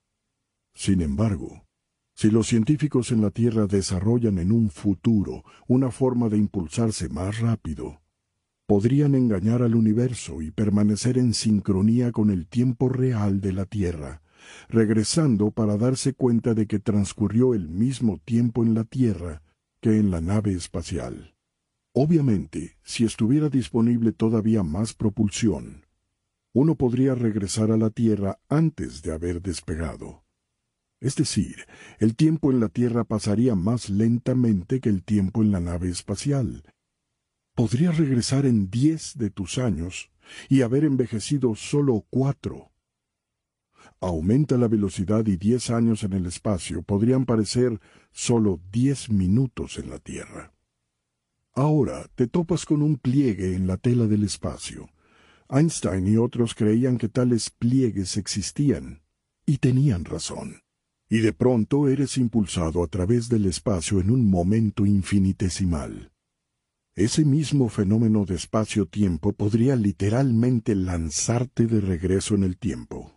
Sin 0.75 1.01
embargo, 1.01 1.65
si 2.13 2.29
los 2.29 2.45
científicos 2.45 3.11
en 3.11 3.21
la 3.21 3.31
Tierra 3.31 3.65
desarrollan 3.65 4.37
en 4.37 4.51
un 4.51 4.69
futuro 4.69 5.43
una 5.67 5.89
forma 5.89 6.29
de 6.29 6.37
impulsarse 6.37 7.09
más 7.09 7.39
rápido, 7.39 7.99
podrían 8.67 9.15
engañar 9.15 9.63
al 9.63 9.73
universo 9.73 10.43
y 10.43 10.51
permanecer 10.51 11.17
en 11.17 11.33
sincronía 11.33 12.11
con 12.11 12.29
el 12.29 12.45
tiempo 12.45 12.89
real 12.89 13.41
de 13.41 13.53
la 13.53 13.65
Tierra, 13.65 14.21
regresando 14.69 15.49
para 15.49 15.77
darse 15.77 16.13
cuenta 16.13 16.53
de 16.53 16.67
que 16.67 16.77
transcurrió 16.77 17.55
el 17.55 17.69
mismo 17.69 18.19
tiempo 18.23 18.63
en 18.63 18.75
la 18.75 18.83
Tierra 18.83 19.41
que 19.81 19.97
en 19.97 20.11
la 20.11 20.21
nave 20.21 20.53
espacial. 20.53 21.35
Obviamente, 21.93 22.77
si 22.83 23.05
estuviera 23.05 23.49
disponible 23.49 24.11
todavía 24.11 24.63
más 24.63 24.93
propulsión, 24.93 25.85
uno 26.53 26.75
podría 26.75 27.15
regresar 27.15 27.71
a 27.71 27.77
la 27.77 27.89
Tierra 27.89 28.39
antes 28.49 29.01
de 29.01 29.13
haber 29.13 29.41
despegado. 29.41 30.23
Es 30.99 31.15
decir, 31.15 31.65
el 31.99 32.15
tiempo 32.15 32.51
en 32.51 32.59
la 32.59 32.69
Tierra 32.69 33.03
pasaría 33.03 33.55
más 33.55 33.89
lentamente 33.89 34.79
que 34.79 34.89
el 34.89 35.03
tiempo 35.03 35.41
en 35.41 35.51
la 35.51 35.59
nave 35.59 35.89
espacial. 35.89 36.63
Podrías 37.55 37.97
regresar 37.97 38.45
en 38.45 38.69
diez 38.69 39.13
de 39.15 39.29
tus 39.29 39.57
años 39.57 40.11
y 40.49 40.61
haber 40.61 40.85
envejecido 40.85 41.55
solo 41.55 42.05
cuatro 42.09 42.71
aumenta 43.99 44.57
la 44.57 44.67
velocidad 44.67 45.25
y 45.25 45.37
diez 45.37 45.69
años 45.69 46.03
en 46.03 46.13
el 46.13 46.25
espacio 46.25 46.81
podrían 46.83 47.25
parecer 47.25 47.79
solo 48.11 48.59
diez 48.71 49.09
minutos 49.09 49.77
en 49.77 49.89
la 49.89 49.99
Tierra. 49.99 50.53
Ahora 51.53 52.07
te 52.15 52.27
topas 52.27 52.65
con 52.65 52.81
un 52.81 52.97
pliegue 52.97 53.55
en 53.55 53.65
la 53.65 53.77
tela 53.77 54.05
del 54.05 54.23
espacio. 54.23 54.89
Einstein 55.49 56.07
y 56.07 56.17
otros 56.17 56.53
creían 56.53 56.97
que 56.97 57.09
tales 57.09 57.49
pliegues 57.49 58.17
existían, 58.17 59.01
y 59.45 59.57
tenían 59.57 60.05
razón. 60.05 60.61
Y 61.09 61.19
de 61.19 61.33
pronto 61.33 61.87
eres 61.87 62.17
impulsado 62.17 62.83
a 62.83 62.87
través 62.87 63.29
del 63.29 63.45
espacio 63.45 63.99
en 64.01 64.11
un 64.11 64.29
momento 64.29 64.85
infinitesimal. 64.85 66.11
Ese 66.95 67.25
mismo 67.25 67.69
fenómeno 67.69 68.25
de 68.25 68.35
espacio-tiempo 68.35 69.31
podría 69.33 69.75
literalmente 69.75 70.75
lanzarte 70.75 71.65
de 71.65 71.79
regreso 71.79 72.35
en 72.35 72.43
el 72.43 72.57
tiempo. 72.57 73.16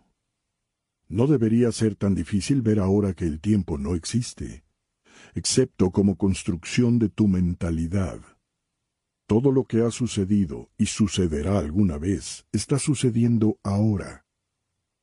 No 1.11 1.27
debería 1.27 1.73
ser 1.73 1.97
tan 1.97 2.15
difícil 2.15 2.61
ver 2.61 2.79
ahora 2.79 3.13
que 3.13 3.25
el 3.25 3.41
tiempo 3.41 3.77
no 3.77 3.95
existe, 3.95 4.63
excepto 5.35 5.91
como 5.91 6.15
construcción 6.15 6.99
de 6.99 7.09
tu 7.09 7.27
mentalidad. 7.27 8.21
Todo 9.27 9.51
lo 9.51 9.65
que 9.65 9.81
ha 9.81 9.91
sucedido 9.91 10.69
y 10.77 10.85
sucederá 10.85 11.59
alguna 11.59 11.97
vez 11.97 12.45
está 12.53 12.79
sucediendo 12.79 13.59
ahora. 13.61 14.25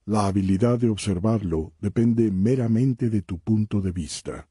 La 0.06 0.26
habilidad 0.26 0.78
de 0.78 0.88
observarlo 0.88 1.74
depende 1.78 2.30
meramente 2.30 3.10
de 3.10 3.20
tu 3.20 3.38
punto 3.38 3.82
de 3.82 3.92
vista, 3.92 4.48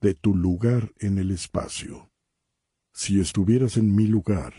de 0.00 0.14
tu 0.14 0.36
lugar 0.36 0.92
en 1.00 1.18
el 1.18 1.32
espacio. 1.32 2.12
Si 2.92 3.18
estuvieras 3.18 3.78
en 3.78 3.96
mi 3.96 4.06
lugar, 4.06 4.54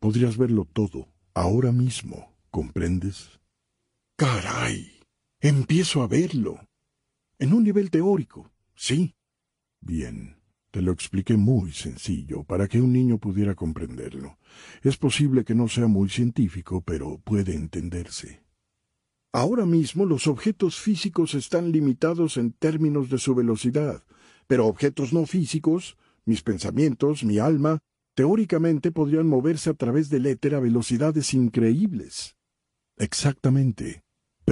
podrías 0.00 0.36
verlo 0.36 0.66
todo, 0.70 1.08
ahora 1.32 1.72
mismo, 1.72 2.36
¿comprendes? 2.50 3.40
Caray, 4.16 4.91
empiezo 5.42 6.02
a 6.02 6.06
verlo. 6.06 6.60
En 7.38 7.52
un 7.52 7.64
nivel 7.64 7.90
teórico, 7.90 8.52
sí. 8.76 9.16
Bien, 9.80 10.36
te 10.70 10.80
lo 10.80 10.92
expliqué 10.92 11.36
muy 11.36 11.72
sencillo 11.72 12.44
para 12.44 12.68
que 12.68 12.80
un 12.80 12.92
niño 12.92 13.18
pudiera 13.18 13.56
comprenderlo. 13.56 14.38
Es 14.82 14.96
posible 14.96 15.44
que 15.44 15.56
no 15.56 15.66
sea 15.66 15.88
muy 15.88 16.08
científico, 16.08 16.80
pero 16.82 17.18
puede 17.18 17.54
entenderse. 17.54 18.44
Ahora 19.32 19.66
mismo 19.66 20.06
los 20.06 20.28
objetos 20.28 20.78
físicos 20.78 21.34
están 21.34 21.72
limitados 21.72 22.36
en 22.36 22.52
términos 22.52 23.10
de 23.10 23.18
su 23.18 23.34
velocidad, 23.34 24.04
pero 24.46 24.66
objetos 24.66 25.12
no 25.12 25.26
físicos 25.26 25.96
mis 26.24 26.42
pensamientos, 26.42 27.24
mi 27.24 27.38
alma, 27.38 27.80
teóricamente 28.14 28.92
podrían 28.92 29.26
moverse 29.26 29.70
a 29.70 29.74
través 29.74 30.08
del 30.08 30.26
éter 30.26 30.54
a 30.54 30.60
velocidades 30.60 31.34
increíbles. 31.34 32.36
Exactamente, 32.96 34.01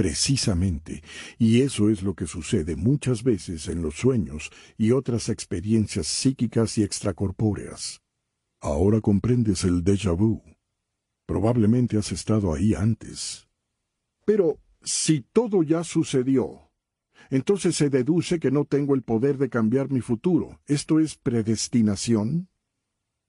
precisamente, 0.01 1.03
y 1.37 1.61
eso 1.61 1.91
es 1.91 2.01
lo 2.01 2.15
que 2.15 2.25
sucede 2.25 2.75
muchas 2.75 3.21
veces 3.21 3.67
en 3.67 3.83
los 3.83 3.93
sueños 3.93 4.49
y 4.75 4.93
otras 4.93 5.29
experiencias 5.29 6.07
psíquicas 6.07 6.79
y 6.79 6.83
extracorpóreas. 6.83 8.01
Ahora 8.61 8.99
comprendes 8.99 9.63
el 9.63 9.83
déjà 9.83 10.17
vu. 10.17 10.41
Probablemente 11.27 11.97
has 11.99 12.11
estado 12.11 12.51
ahí 12.51 12.73
antes. 12.73 13.47
Pero 14.25 14.57
si 14.81 15.21
todo 15.21 15.61
ya 15.61 15.83
sucedió, 15.83 16.71
entonces 17.29 17.75
se 17.75 17.91
deduce 17.91 18.39
que 18.39 18.49
no 18.49 18.65
tengo 18.65 18.95
el 18.95 19.03
poder 19.03 19.37
de 19.37 19.49
cambiar 19.49 19.91
mi 19.91 20.01
futuro. 20.01 20.59
¿Esto 20.65 20.99
es 20.99 21.15
predestinación? 21.15 22.49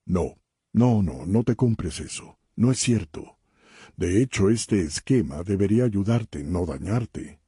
No, 0.07 0.39
no, 0.71 1.03
no, 1.03 1.27
no 1.27 1.43
te 1.43 1.55
compres 1.55 1.99
eso. 1.99 2.39
No 2.55 2.71
es 2.71 2.79
cierto. 2.79 3.37
De 3.95 4.21
hecho, 4.21 4.49
este 4.49 4.81
esquema 4.81 5.43
debería 5.43 5.85
ayudarte, 5.85 6.43
no 6.43 6.65
dañarte. 6.65 7.39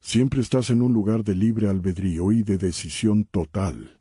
Siempre 0.00 0.40
estás 0.40 0.70
en 0.70 0.82
un 0.82 0.92
lugar 0.92 1.24
de 1.24 1.34
libre 1.34 1.68
albedrío 1.68 2.30
y 2.32 2.42
de 2.42 2.58
decisión 2.58 3.24
total. 3.24 4.00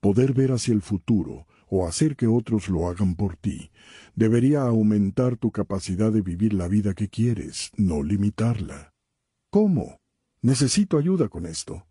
Poder 0.00 0.34
ver 0.34 0.52
hacia 0.52 0.74
el 0.74 0.82
futuro 0.82 1.46
o 1.68 1.86
hacer 1.86 2.16
que 2.16 2.26
otros 2.26 2.68
lo 2.68 2.88
hagan 2.88 3.14
por 3.14 3.36
ti 3.36 3.70
debería 4.14 4.62
aumentar 4.62 5.36
tu 5.36 5.50
capacidad 5.50 6.12
de 6.12 6.22
vivir 6.22 6.54
la 6.54 6.68
vida 6.68 6.94
que 6.94 7.08
quieres, 7.08 7.70
no 7.76 8.02
limitarla. 8.02 8.92
¿Cómo? 9.50 10.00
Necesito 10.42 10.98
ayuda 10.98 11.28
con 11.28 11.46
esto. 11.46 11.86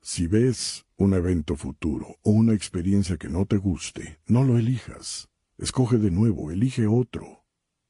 Si 0.00 0.26
ves 0.26 0.84
un 0.96 1.14
evento 1.14 1.56
futuro 1.56 2.18
o 2.22 2.30
una 2.30 2.54
experiencia 2.54 3.16
que 3.16 3.28
no 3.28 3.46
te 3.46 3.56
guste, 3.56 4.20
no 4.26 4.44
lo 4.44 4.58
elijas. 4.58 5.28
Escoge 5.58 5.98
de 5.98 6.10
nuevo, 6.10 6.50
elige 6.50 6.86
otro. 6.86 7.43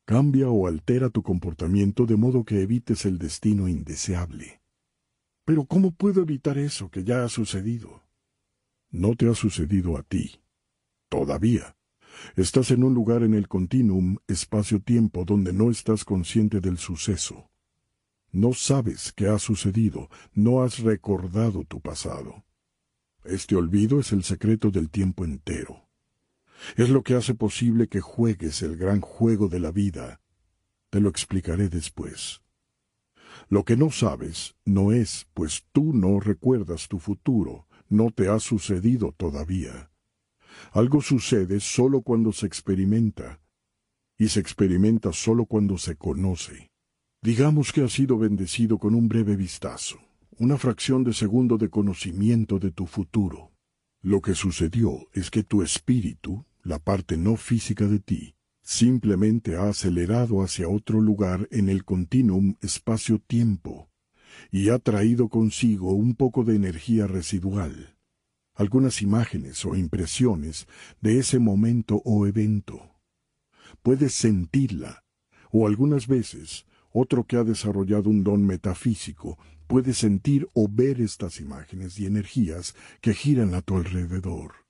Cambia 0.07 0.51
o 0.51 0.67
altera 0.67 1.09
tu 1.09 1.23
comportamiento 1.23 2.05
de 2.05 2.17
modo 2.17 2.45
que 2.45 2.61
evites 2.61 3.07
el 3.07 3.19
destino 3.19 3.69
indeseable. 3.69 4.61
Pero 5.47 5.65
¿cómo 5.65 5.93
puedo 5.93 6.21
evitar 6.21 6.59
eso 6.59 6.91
que 6.91 7.05
ya 7.05 7.25
ha 7.25 7.29
sucedido? 7.31 8.03
No 8.91 9.15
te 9.15 9.31
ha 9.31 9.35
sucedido 9.35 9.97
a 9.97 10.03
ti. 10.03 10.41
Todavía. 11.09 11.77
Estás 12.37 12.71
en 12.71 12.85
un 12.85 12.93
lugar 12.93 13.23
en 13.23 13.33
el 13.33 13.49
continuum 13.49 14.19
espacio-tiempo 14.29 15.25
donde 15.25 15.55
no 15.55 15.71
estás 15.71 16.05
consciente 16.05 16.61
del 16.61 16.77
suceso. 16.77 17.51
No 18.31 18.53
sabes 18.53 19.13
qué 19.13 19.29
ha 19.29 19.39
sucedido, 19.39 20.11
no 20.35 20.63
has 20.63 20.81
recordado 20.81 21.65
tu 21.65 21.81
pasado. 21.81 22.45
Este 23.25 23.57
olvido 23.57 24.01
es 24.01 24.13
el 24.13 24.23
secreto 24.23 24.71
del 24.71 24.91
tiempo 24.91 25.25
entero. 25.25 25.84
Es 26.77 26.91
lo 26.91 27.03
que 27.03 27.15
hace 27.15 27.35
posible 27.35 27.89
que 27.89 28.01
juegues 28.01 28.63
el 28.63 28.77
gran 28.77 29.01
juego 29.01 29.49
de 29.49 29.61
la 29.61 29.71
vida. 29.71 30.21
Te 30.91 31.01
lo 31.01 31.09
explicaré 31.09 31.69
después. 31.69 32.43
Lo 33.49 33.65
que 33.65 33.77
no 33.77 33.91
sabes 33.91 34.55
no 34.65 34.93
es, 34.93 35.27
pues 35.35 35.65
tú 35.73 35.93
no 35.93 36.21
recuerdas 36.21 36.89
tu 36.89 36.99
futuro, 36.99 37.67
no 37.89 38.11
te 38.11 38.29
ha 38.29 38.39
sucedido 38.39 39.13
todavía. 39.13 39.91
Algo 40.73 41.01
sucede 41.01 41.61
solo 41.61 42.03
cuando 42.03 42.33
se 42.33 42.47
experimenta, 42.47 43.41
y 44.19 44.29
se 44.29 44.41
experimenta 44.41 45.13
solo 45.13 45.47
cuando 45.47 45.79
se 45.79 45.97
conoce. 45.97 46.71
Digamos 47.23 47.73
que 47.73 47.83
has 47.83 47.93
sido 47.93 48.19
bendecido 48.19 48.79
con 48.79 48.95
un 48.95 49.09
breve 49.09 49.37
vistazo, 49.37 49.99
una 50.39 50.59
fracción 50.59 51.05
de 51.05 51.13
segundo 51.13 51.59
de 51.59 51.71
conocimiento 51.71 52.59
de 52.59 52.71
tu 52.71 52.87
futuro. 52.87 53.53
Lo 54.03 54.21
que 54.21 54.35
sucedió 54.35 55.09
es 55.13 55.31
que 55.31 55.43
tu 55.43 55.63
espíritu, 55.63 56.45
la 56.65 56.79
parte 56.79 57.19
no 57.19 57.37
física 57.37 57.87
de 57.87 58.01
ti, 58.01 58.35
simplemente 58.63 59.57
ha 59.57 59.69
acelerado 59.69 60.43
hacia 60.43 60.69
otro 60.69 61.01
lugar 61.01 61.47
en 61.51 61.69
el 61.69 61.85
continuum 61.85 62.57
espacio-tiempo 62.63 63.91
y 64.51 64.71
ha 64.71 64.79
traído 64.79 65.29
consigo 65.29 65.93
un 65.93 66.15
poco 66.15 66.43
de 66.43 66.57
energía 66.57 67.07
residual, 67.07 67.97
algunas 68.55 69.03
imágenes 69.03 69.65
o 69.67 69.77
impresiones 69.77 70.67
de 71.03 71.19
ese 71.19 71.39
momento 71.39 72.01
o 72.05 72.27
evento. 72.27 72.97
Puedes 73.83 74.15
sentirla, 74.15 75.05
o 75.51 75.67
algunas 75.67 76.07
veces 76.07 76.65
otro 76.91 77.25
que 77.25 77.37
ha 77.37 77.45
desarrollado 77.45 78.09
un 78.09 78.25
don 78.25 78.47
metafísico 78.47 79.39
puede 79.67 79.93
sentir 79.93 80.49
o 80.55 80.67
ver 80.71 81.01
estas 81.01 81.41
imágenes 81.41 81.99
y 81.99 82.07
energías 82.07 82.75
que 83.03 83.13
giran 83.13 83.55
a 83.55 83.61
tu 83.61 83.77
alrededor. 83.77 84.64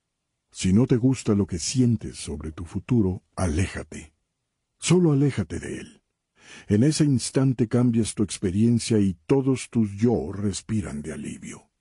Si 0.54 0.72
no 0.72 0.86
te 0.86 0.96
gusta 0.96 1.34
lo 1.34 1.48
que 1.48 1.58
sientes 1.58 2.16
sobre 2.16 2.52
tu 2.52 2.64
futuro, 2.64 3.24
aléjate. 3.34 4.14
Solo 4.78 5.10
aléjate 5.10 5.58
de 5.58 5.80
él. 5.80 6.02
En 6.68 6.84
ese 6.84 7.02
instante 7.04 7.66
cambias 7.66 8.14
tu 8.14 8.22
experiencia 8.22 9.00
y 9.00 9.14
todos 9.26 9.68
tus 9.68 9.90
yo 9.96 10.30
respiran 10.30 11.02
de 11.02 11.12
alivio. 11.12 11.72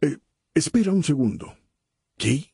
Eh, 0.00 0.18
espera 0.54 0.90
un 0.90 1.04
segundo. 1.04 1.56
¿Qué? 2.18 2.52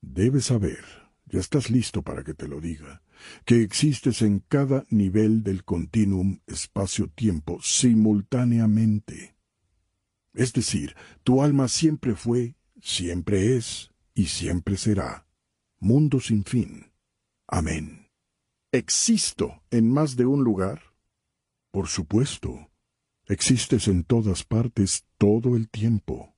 Debes 0.00 0.46
saber, 0.46 0.82
ya 1.26 1.40
estás 1.40 1.68
listo 1.68 2.00
para 2.00 2.24
que 2.24 2.32
te 2.32 2.48
lo 2.48 2.62
diga, 2.62 3.02
que 3.44 3.60
existes 3.60 4.22
en 4.22 4.38
cada 4.48 4.86
nivel 4.88 5.42
del 5.42 5.62
continuum 5.64 6.38
espacio-tiempo 6.46 7.60
simultáneamente. 7.60 9.36
Es 10.32 10.54
decir, 10.54 10.96
tu 11.22 11.42
alma 11.42 11.68
siempre 11.68 12.14
fue, 12.14 12.56
siempre 12.80 13.58
es 13.58 13.90
y 14.16 14.26
siempre 14.26 14.76
será. 14.76 15.28
Mundo 15.78 16.18
sin 16.18 16.42
fin. 16.44 16.90
Amén. 17.46 18.08
¿Existo 18.72 19.62
en 19.70 19.92
más 19.92 20.16
de 20.16 20.24
un 20.24 20.42
lugar? 20.42 20.80
Por 21.70 21.86
supuesto. 21.86 22.70
Existes 23.26 23.86
en 23.88 24.04
todas 24.04 24.42
partes 24.42 25.04
todo 25.18 25.54
el 25.54 25.68
tiempo. 25.68 26.34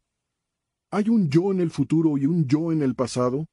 ¿Hay 0.91 1.09
un 1.09 1.31
yo 1.31 1.53
en 1.53 1.61
el 1.61 1.71
futuro 1.71 2.19
y 2.19 2.27
un 2.27 2.47
yo 2.47 2.73
en 2.73 2.83
el 2.83 2.95
pasado? 2.97 3.47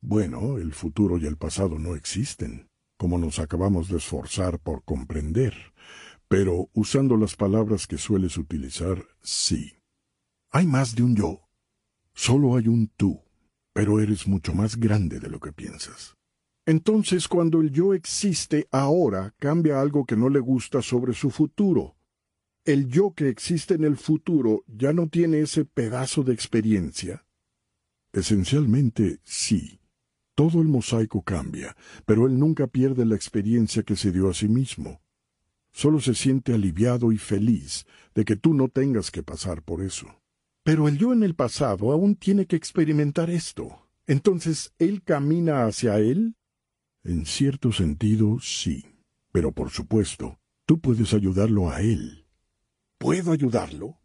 Bueno, 0.00 0.58
el 0.58 0.72
futuro 0.72 1.18
y 1.18 1.26
el 1.26 1.36
pasado 1.36 1.78
no 1.78 1.94
existen, 1.94 2.68
como 2.96 3.18
nos 3.18 3.38
acabamos 3.38 3.88
de 3.88 3.98
esforzar 3.98 4.58
por 4.58 4.82
comprender, 4.82 5.54
pero 6.26 6.70
usando 6.72 7.16
las 7.16 7.36
palabras 7.36 7.86
que 7.86 7.98
sueles 7.98 8.36
utilizar, 8.36 9.04
sí. 9.22 9.74
Hay 10.50 10.66
más 10.66 10.96
de 10.96 11.02
un 11.04 11.14
yo. 11.14 11.42
Solo 12.14 12.56
hay 12.56 12.66
un 12.66 12.88
tú, 12.96 13.22
pero 13.72 14.00
eres 14.00 14.26
mucho 14.26 14.54
más 14.54 14.76
grande 14.76 15.20
de 15.20 15.28
lo 15.28 15.40
que 15.40 15.52
piensas. 15.52 16.16
Entonces, 16.66 17.26
cuando 17.26 17.60
el 17.60 17.70
yo 17.70 17.94
existe 17.94 18.68
ahora, 18.70 19.34
cambia 19.38 19.80
algo 19.80 20.04
que 20.04 20.16
no 20.16 20.28
le 20.28 20.40
gusta 20.40 20.82
sobre 20.82 21.14
su 21.14 21.30
futuro. 21.30 21.96
El 22.64 22.88
yo 22.88 23.14
que 23.14 23.28
existe 23.28 23.74
en 23.74 23.84
el 23.84 23.96
futuro 23.96 24.62
ya 24.66 24.92
no 24.92 25.08
tiene 25.08 25.40
ese 25.40 25.64
pedazo 25.64 26.22
de 26.22 26.34
experiencia. 26.34 27.24
Esencialmente, 28.12 29.20
sí. 29.24 29.80
Todo 30.34 30.60
el 30.60 30.68
mosaico 30.68 31.22
cambia, 31.22 31.76
pero 32.06 32.26
él 32.26 32.38
nunca 32.38 32.66
pierde 32.66 33.04
la 33.04 33.14
experiencia 33.14 33.82
que 33.82 33.96
se 33.96 34.12
dio 34.12 34.28
a 34.28 34.34
sí 34.34 34.48
mismo. 34.48 35.00
Solo 35.72 36.00
se 36.00 36.14
siente 36.14 36.52
aliviado 36.52 37.12
y 37.12 37.18
feliz 37.18 37.86
de 38.14 38.24
que 38.24 38.36
tú 38.36 38.54
no 38.54 38.68
tengas 38.68 39.10
que 39.10 39.22
pasar 39.22 39.62
por 39.62 39.82
eso. 39.82 40.19
Pero 40.70 40.86
el 40.86 40.98
yo 40.98 41.12
en 41.12 41.24
el 41.24 41.34
pasado 41.34 41.90
aún 41.90 42.14
tiene 42.14 42.46
que 42.46 42.54
experimentar 42.54 43.28
esto. 43.28 43.88
Entonces, 44.06 44.72
¿él 44.78 45.02
camina 45.02 45.66
hacia 45.66 45.98
él? 45.98 46.36
En 47.02 47.26
cierto 47.26 47.72
sentido, 47.72 48.38
sí. 48.38 48.84
Pero 49.32 49.50
por 49.50 49.70
supuesto, 49.70 50.38
tú 50.66 50.78
puedes 50.78 51.12
ayudarlo 51.12 51.70
a 51.70 51.80
él. 51.80 52.24
¿Puedo 52.98 53.32
ayudarlo? 53.32 53.98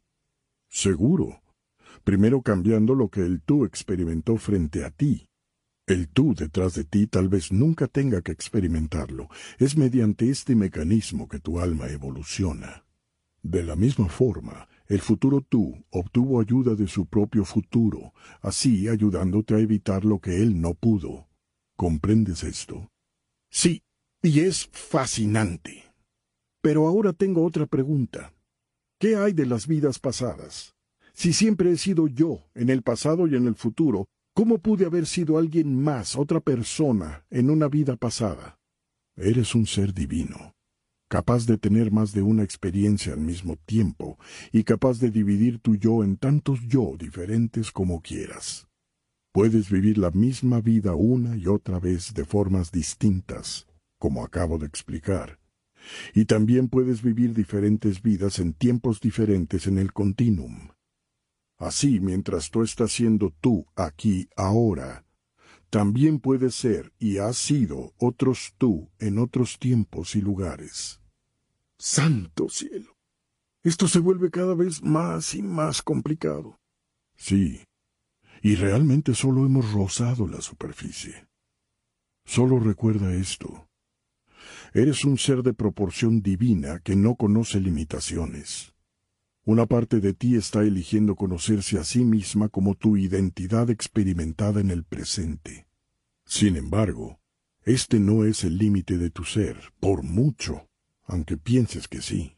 Seguro. 0.68 1.44
Primero 2.04 2.42
cambiando 2.42 2.96
lo 2.96 3.10
que 3.10 3.22
el 3.22 3.44
tú 3.44 3.64
experimentó 3.64 4.38
frente 4.38 4.84
a 4.84 4.90
ti. 4.90 5.28
El 5.86 6.08
tú 6.08 6.34
detrás 6.34 6.74
de 6.74 6.84
ti 6.84 7.06
tal 7.06 7.30
vez 7.30 7.52
nunca 7.52 7.86
tenga 7.86 8.24
que 8.24 8.32
experimentarlo. 8.32 9.30
Es 9.60 9.78
mediante 9.78 10.32
este 10.32 10.56
mecanismo 10.56 11.28
que 11.28 11.40
tu 11.40 11.60
alma 11.60 11.90
evoluciona. 11.90 12.86
De 13.44 13.62
la 13.62 13.76
misma 13.76 14.10
forma, 14.10 14.68
el 14.88 15.02
futuro 15.02 15.42
tú 15.42 15.84
obtuvo 15.90 16.40
ayuda 16.40 16.76
de 16.76 16.88
su 16.88 17.08
propio 17.08 17.44
futuro, 17.44 18.14
así 18.42 18.88
ayudándote 18.88 19.56
a 19.56 19.60
evitar 19.60 20.06
lo 20.06 20.20
que 20.20 20.42
él 20.42 20.62
no 20.62 20.76
pudo. 20.76 21.28
¿Comprendes 21.76 22.44
esto? 22.44 22.92
Sí, 23.50 23.82
y 24.22 24.42
es 24.42 24.68
fascinante. 24.72 25.84
Pero 26.62 26.88
ahora 26.88 27.14
tengo 27.14 27.44
otra 27.44 27.66
pregunta. 27.66 28.34
¿Qué 29.00 29.16
hay 29.16 29.34
de 29.34 29.46
las 29.46 29.68
vidas 29.68 30.00
pasadas? 30.00 30.76
Si 31.14 31.34
siempre 31.34 31.72
he 31.72 31.78
sido 31.78 32.08
yo, 32.08 32.44
en 32.54 32.70
el 32.70 32.82
pasado 32.82 33.28
y 33.28 33.36
en 33.36 33.48
el 33.48 33.56
futuro, 33.56 34.08
¿cómo 34.34 34.60
pude 34.60 34.86
haber 34.86 35.06
sido 35.06 35.38
alguien 35.38 35.82
más, 35.82 36.16
otra 36.16 36.40
persona, 36.40 37.26
en 37.30 37.50
una 37.50 37.68
vida 37.68 37.96
pasada? 37.96 38.58
Eres 39.16 39.56
un 39.56 39.66
ser 39.66 39.94
divino 39.94 40.55
capaz 41.16 41.46
de 41.46 41.58
tener 41.58 41.94
más 41.94 42.12
de 42.12 42.22
una 42.22 42.44
experiencia 42.44 43.14
al 43.14 43.22
mismo 43.22 43.56
tiempo 43.56 44.20
y 44.52 44.66
capaz 44.66 45.00
de 45.00 45.12
dividir 45.12 45.60
tu 45.60 45.78
yo 45.78 46.04
en 46.04 46.18
tantos 46.18 46.60
yo 46.68 46.98
diferentes 47.00 47.72
como 47.72 48.02
quieras. 48.02 48.68
Puedes 49.32 49.70
vivir 49.70 49.98
la 49.98 50.12
misma 50.12 50.60
vida 50.60 50.94
una 50.94 51.38
y 51.38 51.48
otra 51.48 51.80
vez 51.80 52.14
de 52.14 52.26
formas 52.26 52.70
distintas, 52.70 53.66
como 53.98 54.26
acabo 54.26 54.58
de 54.58 54.66
explicar. 54.66 55.40
Y 56.14 56.26
también 56.26 56.68
puedes 56.68 57.02
vivir 57.02 57.34
diferentes 57.34 58.02
vidas 58.02 58.40
en 58.40 58.52
tiempos 58.52 59.00
diferentes 59.00 59.68
en 59.68 59.78
el 59.78 59.94
continuum. 59.94 60.68
Así, 61.58 62.02
mientras 62.02 62.52
tú 62.52 62.62
estás 62.62 62.92
siendo 62.92 63.34
tú 63.40 63.66
aquí 63.78 64.28
ahora, 64.36 65.06
también 65.70 66.20
puedes 66.20 66.56
ser 66.56 66.92
y 67.00 67.20
has 67.20 67.38
sido 67.38 67.94
otros 68.00 68.54
tú 68.58 68.90
en 69.00 69.18
otros 69.18 69.60
tiempos 69.60 70.18
y 70.18 70.22
lugares. 70.22 71.00
Santo 71.78 72.50
cielo. 72.50 72.96
Esto 73.64 73.88
se 73.88 74.00
vuelve 74.00 74.32
cada 74.32 74.56
vez 74.56 74.82
más 74.82 75.34
y 75.34 75.42
más 75.42 75.82
complicado. 75.82 76.60
Sí, 77.16 77.64
y 78.42 78.56
realmente 78.56 79.16
solo 79.16 79.46
hemos 79.46 79.72
rozado 79.74 80.28
la 80.28 80.42
superficie. 80.42 81.28
Solo 82.26 82.60
recuerda 82.60 83.14
esto. 83.14 83.68
Eres 84.74 85.04
un 85.04 85.18
ser 85.18 85.42
de 85.44 85.54
proporción 85.54 86.22
divina 86.22 86.80
que 86.80 86.96
no 86.96 87.16
conoce 87.16 87.60
limitaciones. 87.60 88.74
Una 89.46 89.66
parte 89.66 90.00
de 90.00 90.14
ti 90.14 90.36
está 90.36 90.62
eligiendo 90.62 91.16
conocerse 91.16 91.78
a 91.78 91.84
sí 91.84 92.04
misma 92.04 92.50
como 92.50 92.76
tu 92.76 92.98
identidad 92.98 93.70
experimentada 93.70 94.62
en 94.62 94.72
el 94.72 94.84
presente. 94.84 95.68
Sin 96.26 96.56
embargo, 96.56 97.20
este 97.64 98.00
no 98.00 98.26
es 98.26 98.44
el 98.44 98.58
límite 98.58 98.98
de 98.98 99.10
tu 99.10 99.24
ser, 99.24 99.74
por 99.80 100.04
mucho, 100.04 100.68
aunque 101.06 101.38
pienses 101.38 101.88
que 101.88 102.02
sí. 102.02 102.38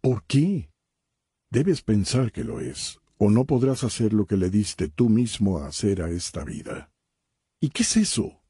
¿Por 0.00 0.24
qué? 0.24 0.70
Debes 1.50 1.82
pensar 1.82 2.32
que 2.32 2.44
lo 2.44 2.60
es, 2.60 3.00
o 3.18 3.30
no 3.30 3.44
podrás 3.44 3.84
hacer 3.84 4.12
lo 4.12 4.26
que 4.26 4.36
le 4.36 4.50
diste 4.50 4.88
tú 4.88 5.08
mismo 5.08 5.58
a 5.58 5.66
hacer 5.66 6.00
a 6.00 6.10
esta 6.10 6.44
vida. 6.44 6.92
¿Y 7.60 7.70
qué 7.70 7.82
es 7.82 7.96
eso? 7.96 8.40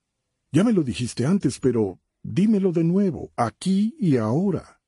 Ya 0.52 0.64
me 0.64 0.72
lo 0.72 0.82
dijiste 0.82 1.26
antes, 1.26 1.58
pero 1.58 2.00
dímelo 2.22 2.72
de 2.72 2.84
nuevo, 2.84 3.32
aquí 3.36 3.96
y 3.98 4.16
ahora. 4.16 4.80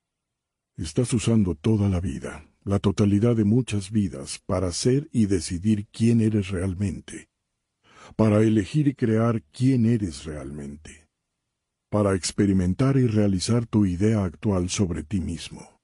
Estás 0.77 1.13
usando 1.13 1.55
toda 1.55 1.89
la 1.89 2.01
vida, 2.01 2.49
la 2.65 2.79
totalidad 2.79 3.37
de 3.37 3.45
muchas 3.45 3.91
vidas 3.91 4.41
para 4.47 4.73
ser 4.73 5.09
y 5.13 5.27
decidir 5.27 5.87
quién 5.89 6.21
eres 6.21 6.49
realmente, 6.49 7.29
para 8.17 8.43
elegir 8.43 8.89
y 8.89 8.95
crear 8.95 9.43
quién 9.53 9.87
eres 9.87 10.25
realmente, 10.25 11.02
para 11.93 12.15
experimentar 12.15 12.97
y 12.97 13.07
realizar 13.07 13.67
tu 13.67 13.85
idea 13.85 14.25
actual 14.25 14.71
sobre 14.71 15.03
ti 15.03 15.21
mismo. 15.21 15.79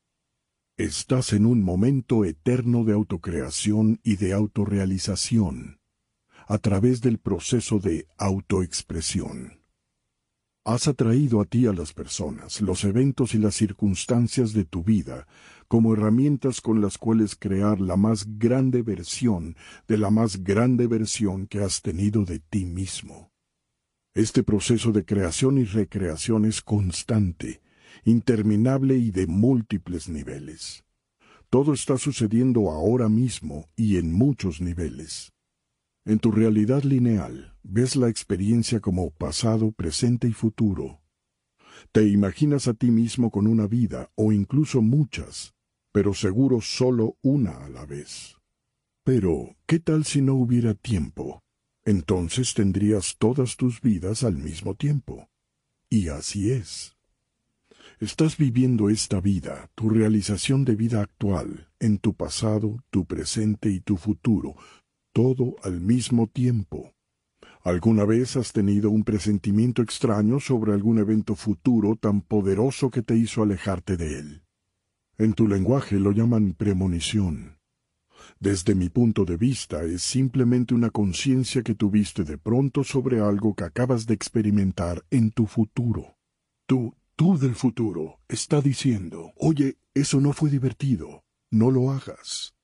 Estás 0.79 1.35
en 1.35 1.45
un 1.45 1.63
momento 1.63 2.25
eterno 2.25 2.85
de 2.85 2.95
autocreación 2.95 4.01
y 4.03 4.17
de 4.17 4.33
autorrealización, 4.33 5.81
a 6.47 6.57
través 6.57 7.03
del 7.03 7.19
proceso 7.19 7.79
de 7.79 8.07
autoexpresión. 8.17 9.61
Has 10.65 10.89
atraído 10.89 11.43
a 11.43 11.45
ti 11.45 11.67
a 11.67 11.75
las 11.75 11.93
personas, 11.93 12.63
los 12.63 12.85
eventos 12.85 13.35
y 13.35 13.39
las 13.39 13.55
circunstancias 13.55 14.55
de 14.55 14.65
tu 14.65 14.83
vida 14.83 15.27
como 15.69 15.93
herramientas 15.93 16.63
con 16.63 16.81
las 16.81 16.97
cuales 16.97 17.37
crear 17.37 17.83
la 17.83 17.97
más 17.97 18.39
grande 18.39 18.81
versión 18.81 19.57
de 19.87 19.99
la 19.99 20.09
más 20.09 20.43
grande 20.43 20.87
versión 20.87 21.47
que 21.47 21.63
has 21.63 21.83
tenido 21.83 22.25
de 22.25 22.39
ti 22.39 22.65
mismo. 22.65 23.31
Este 24.19 24.43
proceso 24.43 24.91
de 24.91 25.05
creación 25.05 25.59
y 25.59 25.65
recreación 25.65 26.45
es 26.45 26.61
constante, 26.61 27.63
interminable 28.05 28.97
y 28.97 29.13
de 29.13 29.29
múltiples 29.29 30.09
niveles. 30.09 30.85
Todo 31.51 31.73
está 31.73 31.99
sucediendo 31.99 32.73
ahora 32.73 33.09
mismo 33.09 33.69
y 33.77 33.97
en 33.97 34.13
muchos 34.13 34.61
niveles. 34.61 35.33
En 36.05 36.19
tu 36.19 36.33
realidad 36.33 36.83
lineal, 36.83 37.55
ves 37.63 37.95
la 37.95 38.09
experiencia 38.09 38.81
como 38.81 39.09
pasado, 39.13 39.71
presente 39.71 40.27
y 40.27 40.33
futuro. 40.33 41.01
Te 41.93 42.09
imaginas 42.09 42.67
a 42.67 42.75
ti 42.75 42.91
mismo 42.91 43.31
con 43.31 43.47
una 43.47 43.69
vida 43.69 44.11
o 44.17 44.33
incluso 44.33 44.83
muchas, 44.83 45.55
pero 45.93 46.13
seguro 46.13 46.61
solo 46.61 47.17
una 47.23 47.65
a 47.65 47.69
la 47.69 47.87
vez. 47.87 48.35
Pero, 49.05 49.55
¿qué 49.67 49.79
tal 49.79 50.05
si 50.05 50.23
no 50.23 50.35
hubiera 50.35 50.75
tiempo? 50.75 51.41
Entonces 51.89 52.53
tendrías 52.53 53.17
todas 53.17 53.57
tus 53.57 53.81
vidas 53.81 54.23
al 54.23 54.37
mismo 54.37 54.75
tiempo. 54.75 55.31
Y 55.89 56.09
así 56.09 56.51
es. 56.51 56.99
Estás 57.99 58.37
viviendo 58.37 58.91
esta 58.91 59.23
vida, 59.23 59.71
tu 59.75 59.89
realización 59.89 60.67
de 60.67 60.77
vida 60.77 61.01
actual, 61.01 61.71
en 61.81 61.97
tu 61.97 62.13
pasado, 62.13 62.77
tu 62.91 63.07
presente 63.07 63.71
y 63.71 63.81
tu 63.81 63.97
futuro, 63.97 64.55
todo 65.15 65.57
al 65.63 65.81
mismo 65.81 66.27
tiempo. 66.27 66.93
¿Alguna 67.63 68.05
vez 68.05 68.37
has 68.37 68.53
tenido 68.53 68.91
un 68.91 69.03
presentimiento 69.03 69.81
extraño 69.81 70.41
sobre 70.41 70.75
algún 70.75 70.99
evento 70.99 71.37
futuro 71.37 71.97
tan 71.97 72.21
poderoso 72.21 72.91
que 72.91 73.01
te 73.01 73.17
hizo 73.17 73.43
alejarte 73.43 73.97
de 73.97 74.19
él? 74.19 74.43
En 75.17 75.33
tu 75.33 75.49
lenguaje 75.49 75.99
lo 75.99 76.13
llaman 76.13 76.53
premonición. 76.53 77.58
Desde 78.41 78.75
mi 78.75 78.89
punto 78.89 79.25
de 79.25 79.37
vista 79.37 79.83
es 79.83 80.03
simplemente 80.03 80.75
una 80.75 80.91
conciencia 80.91 81.63
que 81.63 81.75
tuviste 81.75 82.25
de 82.25 82.39
pronto 82.39 82.85
sobre 82.85 83.21
algo 83.21 83.55
que 83.55 83.65
acabas 83.65 84.07
de 84.07 84.15
experimentar 84.15 85.05
en 85.11 85.31
tu 85.31 85.47
futuro. 85.47 86.17
Tú, 86.67 86.95
tú 87.17 87.39
del 87.39 87.55
futuro, 87.55 88.21
está 88.29 88.61
diciendo, 88.61 89.33
oye, 89.37 89.79
eso 89.95 90.21
no 90.21 90.33
fue 90.33 90.51
divertido, 90.51 91.25
no 91.51 91.71
lo 91.71 91.91
hagas. 91.91 92.55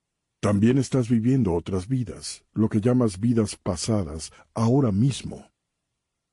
También 0.41 0.77
estás 0.77 1.09
viviendo 1.09 1.55
otras 1.55 1.89
vidas, 1.89 2.45
lo 2.53 2.69
que 2.69 2.81
llamas 2.81 3.19
vidas 3.19 3.57
pasadas, 3.57 4.31
ahora 4.53 4.93
mismo. 4.93 5.51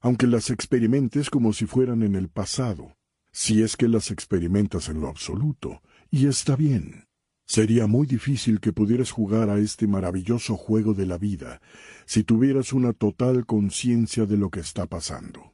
Aunque 0.02 0.28
las 0.28 0.50
experimentes 0.50 1.30
como 1.30 1.54
si 1.54 1.65
fueran 1.65 2.04
en 2.04 2.15
el 2.15 2.28
pasado, 2.28 2.98
si 3.32 3.63
es 3.63 3.78
que 3.78 3.88
las 3.88 4.12
experimentas 4.12 4.89
en 4.89 5.00
lo 5.00 5.08
absoluto, 5.08 5.82
y 6.10 6.28
está 6.28 6.56
bien. 6.56 7.08
Sería 7.52 7.86
muy 7.86 8.08
difícil 8.08 8.62
que 8.62 8.72
pudieras 8.72 9.12
jugar 9.12 9.50
a 9.50 9.60
este 9.60 9.86
maravilloso 9.86 10.56
juego 10.56 10.94
de 10.94 11.06
la 11.06 11.18
vida 11.18 11.62
si 12.06 12.24
tuvieras 12.24 12.72
una 12.72 12.94
total 12.94 13.46
conciencia 13.46 14.26
de 14.26 14.38
lo 14.38 14.50
que 14.50 14.62
está 14.62 14.86
pasando. 14.86 15.54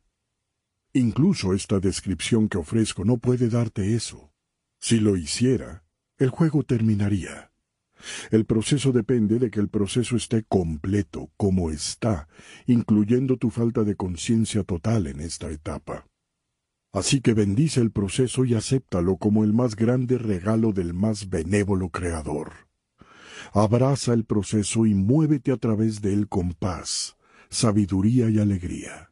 Incluso 0.94 1.56
esta 1.56 1.80
descripción 1.80 2.50
que 2.50 2.60
ofrezco 2.60 3.04
no 3.04 3.18
puede 3.18 3.50
darte 3.50 3.96
eso. 3.96 4.32
Si 4.80 5.00
lo 5.00 5.18
hiciera, 5.18 5.86
el 6.20 6.30
juego 6.30 6.62
terminaría. 6.62 7.52
El 8.30 8.46
proceso 8.46 8.92
depende 8.92 9.40
de 9.40 9.50
que 9.50 9.60
el 9.60 9.68
proceso 9.68 10.16
esté 10.16 10.44
completo, 10.44 11.32
como 11.36 11.72
está, 11.72 12.28
incluyendo 12.68 13.38
tu 13.38 13.50
falta 13.50 13.84
de 13.84 13.96
conciencia 13.96 14.64
total 14.64 15.08
en 15.08 15.20
esta 15.20 15.50
etapa. 15.50 16.06
Así 16.94 17.22
que 17.22 17.34
bendice 17.34 17.82
el 17.82 17.92
proceso 17.92 18.46
y 18.46 18.56
acéptalo 18.56 19.18
como 19.18 19.44
el 19.44 19.54
más 19.54 19.76
grande 19.76 20.18
regalo 20.18 20.72
del 20.72 20.94
más 20.94 21.30
benévolo 21.30 21.90
Creador. 21.90 22.68
Abraza 23.54 24.14
el 24.14 24.26
proceso 24.26 24.86
y 24.86 24.94
muévete 24.94 25.52
a 25.52 25.58
través 25.58 26.02
de 26.02 26.14
él 26.14 26.28
con 26.28 26.54
paz, 26.54 27.18
sabiduría 27.50 28.30
y 28.30 28.40
alegría. 28.40 29.12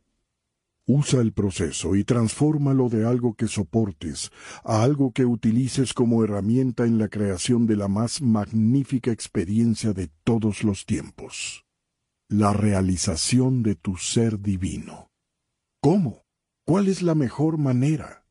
Usa 0.87 1.21
el 1.21 1.33
proceso 1.33 1.95
y 1.95 2.03
transfórmalo 2.03 2.89
de 2.89 3.07
algo 3.07 3.33
que 3.33 3.47
soportes 3.47 4.31
a 4.63 4.83
algo 4.83 5.11
que 5.11 5.25
utilices 5.25 5.93
como 5.93 6.23
herramienta 6.23 6.85
en 6.85 6.99
la 6.99 7.07
creación 7.07 7.65
de 7.65 7.75
la 7.75 7.87
más 7.87 8.21
magnífica 8.21 9.11
experiencia 9.11 9.93
de 9.93 10.09
todos 10.23 10.63
los 10.63 10.85
tiempos. 10.85 11.65
La 12.29 12.53
realización 12.53 13.63
de 13.63 13.75
tu 13.75 13.97
ser 13.97 14.39
divino. 14.39 15.09
¿Cómo? 15.81 16.24
¿Cuál 16.65 16.87
es 16.87 17.03
la 17.03 17.13
mejor 17.13 17.59
manera? 17.59 18.25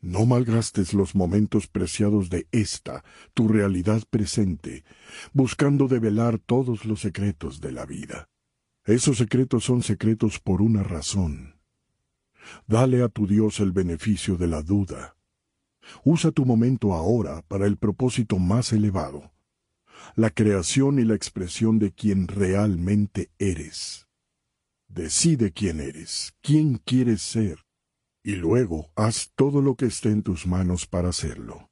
No 0.00 0.26
malgastes 0.26 0.92
los 0.92 1.14
momentos 1.14 1.68
preciados 1.68 2.28
de 2.28 2.48
esta, 2.50 3.04
tu 3.32 3.46
realidad 3.46 4.02
presente, 4.10 4.82
buscando 5.32 5.86
develar 5.86 6.40
todos 6.40 6.84
los 6.84 7.00
secretos 7.00 7.60
de 7.60 7.70
la 7.70 7.86
vida. 7.86 8.28
Esos 8.86 9.18
secretos 9.18 9.62
son 9.62 9.84
secretos 9.84 10.40
por 10.40 10.62
una 10.62 10.82
razón. 10.82 11.60
Dale 12.66 13.04
a 13.04 13.08
tu 13.08 13.28
Dios 13.28 13.60
el 13.60 13.70
beneficio 13.70 14.36
de 14.36 14.48
la 14.48 14.62
duda. 14.62 15.14
Usa 16.02 16.32
tu 16.32 16.44
momento 16.44 16.92
ahora 16.92 17.42
para 17.42 17.66
el 17.66 17.76
propósito 17.76 18.40
más 18.40 18.72
elevado, 18.72 19.30
la 20.16 20.30
creación 20.30 20.98
y 20.98 21.04
la 21.04 21.14
expresión 21.14 21.78
de 21.78 21.92
quien 21.92 22.26
realmente 22.26 23.30
eres. 23.38 24.09
Decide 24.92 25.52
quién 25.52 25.78
eres, 25.78 26.34
quién 26.42 26.78
quieres 26.84 27.22
ser, 27.22 27.60
y 28.24 28.34
luego 28.34 28.90
haz 28.96 29.30
todo 29.36 29.62
lo 29.62 29.76
que 29.76 29.86
esté 29.86 30.10
en 30.10 30.24
tus 30.24 30.48
manos 30.48 30.88
para 30.88 31.10
hacerlo. 31.10 31.70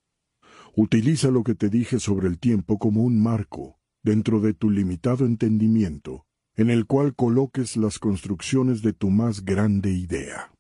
Utiliza 0.77 1.33
lo 1.33 1.43
que 1.43 1.57
te 1.57 1.69
dije 1.69 1.99
sobre 1.99 2.29
el 2.29 2.39
tiempo 2.39 2.79
como 2.79 3.03
un 3.03 3.21
marco, 3.21 3.81
dentro 4.05 4.39
de 4.41 4.55
tu 4.55 4.71
limitado 4.71 5.27
entendimiento, 5.27 6.27
en 6.55 6.71
el 6.71 6.87
cual 6.87 7.17
coloques 7.17 7.77
las 7.77 7.99
construcciones 7.99 8.83
de 8.83 8.93
tu 8.93 9.11
más 9.11 9.45
grande 9.45 9.91
idea. 9.91 10.53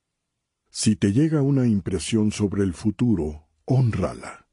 Si 0.68 0.96
te 0.96 1.12
llega 1.12 1.42
una 1.42 1.64
impresión 1.64 2.32
sobre 2.32 2.64
el 2.64 2.74
futuro, 2.74 3.46
honrala. 3.66 4.48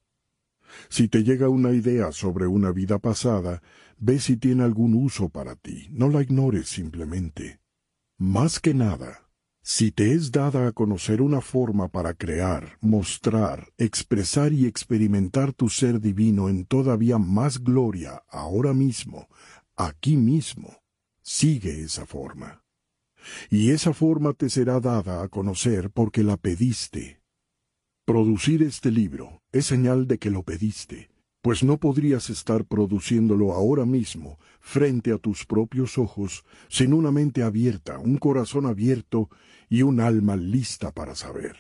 Si 0.90 1.08
te 1.08 1.24
llega 1.24 1.50
una 1.50 1.72
idea 1.72 2.12
sobre 2.12 2.46
una 2.46 2.72
vida 2.72 3.00
pasada, 3.00 3.64
ve 3.98 4.20
si 4.20 4.38
tiene 4.38 4.64
algún 4.64 4.94
uso 4.94 5.30
para 5.30 5.56
ti, 5.56 5.88
no 5.90 6.08
la 6.08 6.22
ignores 6.22 6.70
simplemente. 6.70 7.65
Más 8.18 8.62
que 8.62 8.74
nada, 8.74 9.30
si 9.62 9.92
te 9.92 10.14
es 10.14 10.32
dada 10.32 10.68
a 10.68 10.72
conocer 10.72 11.22
una 11.22 11.42
forma 11.42 11.90
para 11.90 12.14
crear, 12.14 12.78
mostrar, 12.80 13.74
expresar 13.78 14.54
y 14.54 14.68
experimentar 14.68 15.52
tu 15.52 15.68
ser 15.68 16.00
divino 16.00 16.48
en 16.48 16.64
todavía 16.64 17.18
más 17.18 17.62
gloria 17.62 18.24
ahora 18.30 18.74
mismo, 18.74 19.28
aquí 19.76 20.16
mismo, 20.16 20.82
sigue 21.22 21.82
esa 21.82 22.06
forma. 22.06 22.64
Y 23.50 23.72
esa 23.72 23.92
forma 23.92 24.32
te 24.32 24.50
será 24.50 24.80
dada 24.80 25.22
a 25.22 25.28
conocer 25.28 25.90
porque 25.90 26.24
la 26.24 26.38
pediste. 26.38 27.20
Producir 28.06 28.64
este 28.64 28.92
libro 28.92 29.42
es 29.52 29.66
señal 29.66 30.08
de 30.08 30.20
que 30.20 30.30
lo 30.30 30.44
pediste, 30.44 31.10
pues 31.46 31.64
no 31.64 31.78
podrías 31.78 32.32
estar 32.32 32.66
produciéndolo 32.66 33.54
ahora 33.54 33.86
mismo 33.86 34.40
frente 34.62 35.12
a 35.12 35.20
tus 35.20 35.46
propios 35.46 36.00
ojos 36.00 36.44
sin 36.70 36.92
una 36.92 37.12
mente 37.12 37.44
abierta, 37.44 38.00
un 38.00 38.18
corazón 38.18 38.66
abierto 38.66 39.30
y 39.70 39.84
un 39.84 40.00
alma 40.00 40.38
lista 40.38 40.92
para 40.92 41.14
saber. 41.14 41.56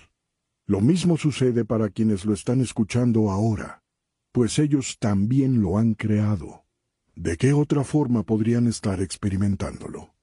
Lo 0.65 0.81
mismo 0.81 1.17
sucede 1.17 1.65
para 1.65 1.89
quienes 1.89 2.25
lo 2.25 2.33
están 2.33 2.61
escuchando 2.61 3.29
ahora, 3.29 3.83
pues 4.31 4.57
ellos 4.57 4.97
también 4.97 5.61
lo 5.61 5.77
han 5.77 5.93
creado. 5.93 6.65
¿De 7.13 7.37
qué 7.37 7.53
otra 7.53 7.83
forma 7.83 8.23
podrían 8.23 8.65
estar 8.65 9.03
experimentándolo? 9.03 10.15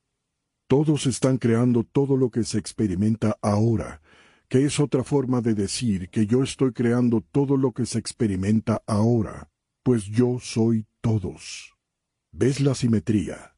Todos 0.66 1.07
están 1.07 1.38
creando 1.38 1.85
todo 1.85 2.16
lo 2.16 2.31
que 2.31 2.42
se 2.42 2.59
experimenta 2.59 3.38
ahora, 3.40 4.03
que 4.48 4.64
es 4.64 4.81
otra 4.81 5.05
forma 5.05 5.40
de 5.40 5.55
decir 5.55 6.09
que 6.11 6.27
yo 6.27 6.42
estoy 6.42 6.72
creando 6.72 7.20
todo 7.20 7.57
lo 7.57 7.70
que 7.70 7.87
se 7.87 8.01
experimenta 8.01 8.83
ahora, 8.88 9.51
pues 9.82 10.04
yo 10.04 10.38
soy 10.40 10.86
todos. 11.00 11.74
¿Ves 12.30 12.60
la 12.60 12.74
simetría? 12.74 13.56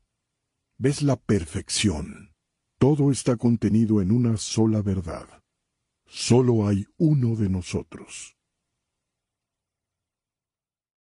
¿Ves 0.78 1.02
la 1.02 1.16
perfección? 1.16 2.32
Todo 2.78 3.10
está 3.10 3.36
contenido 3.36 4.00
en 4.00 4.10
una 4.10 4.36
sola 4.36 4.82
verdad. 4.82 5.28
Solo 6.06 6.66
hay 6.66 6.86
uno 6.96 7.36
de 7.36 7.48
nosotros. 7.48 8.33